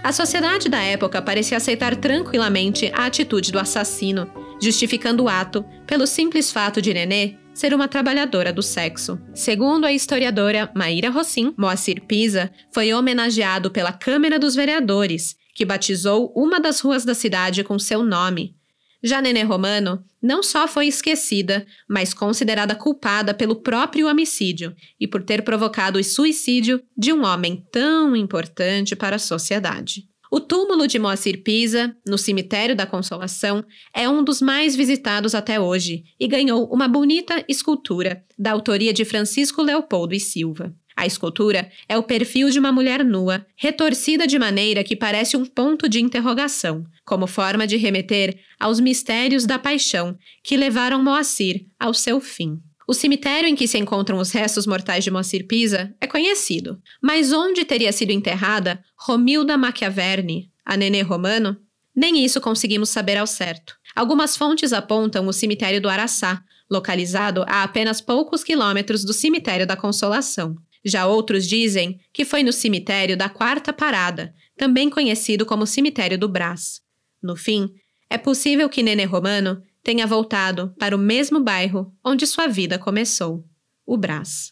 [0.03, 4.27] A sociedade da época parecia aceitar tranquilamente a atitude do assassino,
[4.59, 9.19] justificando o ato pelo simples fato de Nenê ser uma trabalhadora do sexo.
[9.33, 16.31] Segundo a historiadora Maíra Rossim, Moacir Pisa foi homenageado pela Câmara dos Vereadores, que batizou
[16.35, 18.55] uma das ruas da cidade com seu nome,
[19.03, 25.23] já Nenê Romano não só foi esquecida, mas considerada culpada pelo próprio homicídio e por
[25.23, 30.11] ter provocado o suicídio de um homem tão importante para a sociedade.
[30.33, 35.59] O túmulo de Moacir Pisa, no Cemitério da Consolação, é um dos mais visitados até
[35.59, 40.73] hoje e ganhou uma bonita escultura da autoria de Francisco Leopoldo e Silva.
[40.95, 45.45] A escultura é o perfil de uma mulher nua, retorcida de maneira que parece um
[45.45, 51.93] ponto de interrogação, como forma de remeter aos mistérios da paixão que levaram Moacir ao
[51.93, 52.59] seu fim.
[52.87, 57.31] O cemitério em que se encontram os restos mortais de Moacir Pisa é conhecido, mas
[57.31, 61.55] onde teria sido enterrada Romilda Machiaverni, a nenê romano?
[61.95, 63.75] Nem isso conseguimos saber ao certo.
[63.95, 69.75] Algumas fontes apontam o cemitério do Araçá, localizado a apenas poucos quilômetros do cemitério da
[69.75, 70.55] Consolação.
[70.83, 76.27] Já outros dizem que foi no cemitério da Quarta Parada, também conhecido como cemitério do
[76.27, 76.81] Brás.
[77.21, 77.69] No fim,
[78.09, 83.43] é possível que Nenê Romano tenha voltado para o mesmo bairro onde sua vida começou,
[83.85, 84.51] o Brás.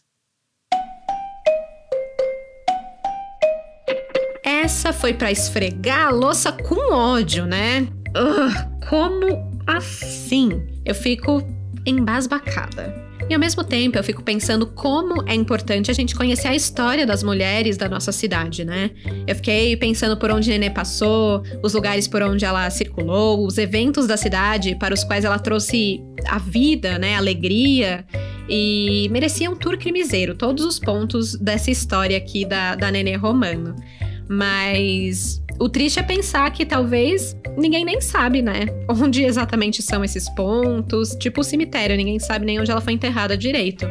[4.44, 7.82] Essa foi para esfregar a louça com ódio, né?
[8.10, 10.50] Uh, como assim?
[10.86, 11.42] Eu fico
[11.86, 13.09] embasbacada.
[13.30, 17.06] E ao mesmo tempo eu fico pensando como é importante a gente conhecer a história
[17.06, 18.90] das mulheres da nossa cidade, né?
[19.28, 24.08] Eu fiquei pensando por onde Nenê passou, os lugares por onde ela circulou, os eventos
[24.08, 28.04] da cidade para os quais ela trouxe a vida, né, alegria.
[28.50, 33.76] E merecia um tour crimiseiro, todos os pontos dessa história aqui da, da Nenê Romano.
[34.28, 38.68] Mas o triste é pensar que talvez ninguém nem sabe, né?
[38.88, 41.16] Onde exatamente são esses pontos.
[41.20, 43.86] Tipo o cemitério, ninguém sabe nem onde ela foi enterrada direito.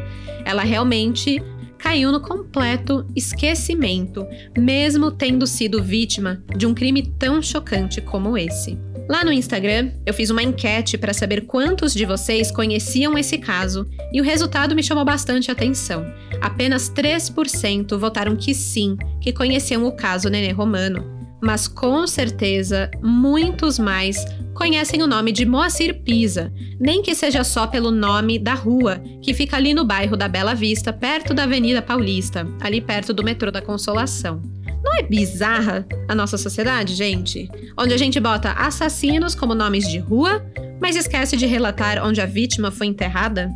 [0.44, 1.42] Ela realmente
[1.76, 8.78] caiu no completo esquecimento, mesmo tendo sido vítima de um crime tão chocante como esse.
[9.08, 13.88] Lá no Instagram, eu fiz uma enquete para saber quantos de vocês conheciam esse caso
[14.12, 16.04] e o resultado me chamou bastante atenção.
[16.42, 21.17] Apenas 3% votaram que sim, que conheciam o caso Nenê Romano.
[21.40, 24.24] Mas com certeza, muitos mais
[24.54, 29.32] conhecem o nome de Moacir Pisa, nem que seja só pelo nome da rua, que
[29.32, 33.52] fica ali no bairro da Bela Vista, perto da Avenida Paulista, ali perto do metrô
[33.52, 34.42] da Consolação.
[34.82, 37.48] Não é bizarra a nossa sociedade, gente?
[37.76, 40.44] Onde a gente bota assassinos como nomes de rua,
[40.80, 43.50] mas esquece de relatar onde a vítima foi enterrada?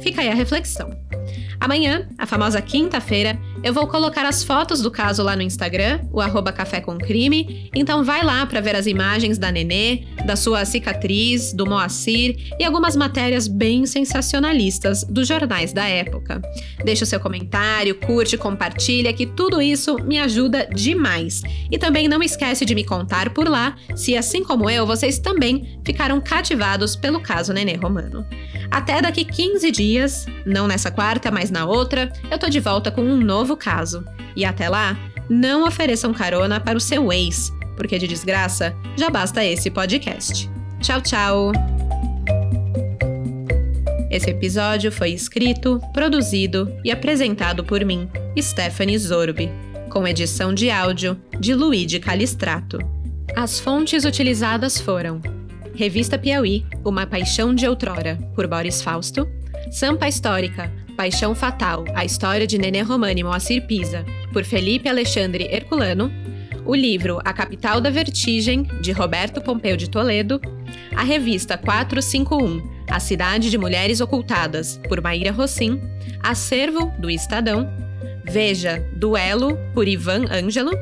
[0.00, 0.90] Fica aí a reflexão.
[1.58, 6.20] Amanhã, a famosa quinta-feira, eu vou colocar as fotos do caso lá no Instagram, o
[6.20, 7.70] arroba Café com Crime.
[7.74, 12.64] Então vai lá para ver as imagens da Nenê, da sua cicatriz, do Moacir e
[12.64, 16.40] algumas matérias bem sensacionalistas dos jornais da época.
[16.82, 21.42] Deixa o seu comentário, curte, compartilha, que tudo isso me ajuda demais.
[21.70, 25.78] E também não esquece de me contar por lá se, assim como eu, vocês também
[25.84, 28.24] ficaram cativados pelo caso Nenê Romano.
[28.70, 33.02] Até daqui 15 dias, não nessa quarta, mas na outra, eu tô de volta com
[33.02, 34.04] um novo caso.
[34.36, 34.96] E até lá,
[35.28, 40.50] não ofereçam carona para o seu ex, porque de desgraça já basta esse podcast.
[40.80, 41.52] Tchau, tchau!
[44.10, 49.48] Esse episódio foi escrito, produzido e apresentado por mim, Stephanie Zorbi,
[49.88, 52.78] com edição de áudio de Luigi Calistrato.
[53.36, 55.20] As fontes utilizadas foram
[55.74, 59.28] Revista Piauí, Uma Paixão de Outrora, por Boris Fausto.
[59.70, 66.12] Sampa Histórica, Paixão Fatal, a história de Nenê Romani Moacir Pisa, por Felipe Alexandre Herculano.
[66.66, 70.38] O livro A Capital da Vertigem, de Roberto Pompeu de Toledo.
[70.94, 75.80] A revista 451, A Cidade de Mulheres Ocultadas, por Maíra Rossim.
[76.22, 77.66] Acervo, do Estadão.
[78.22, 80.72] Veja, Duelo, por Ivan Ângelo.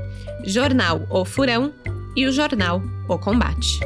[0.45, 1.73] Jornal O Furão.
[2.16, 3.79] E o jornal O Combate.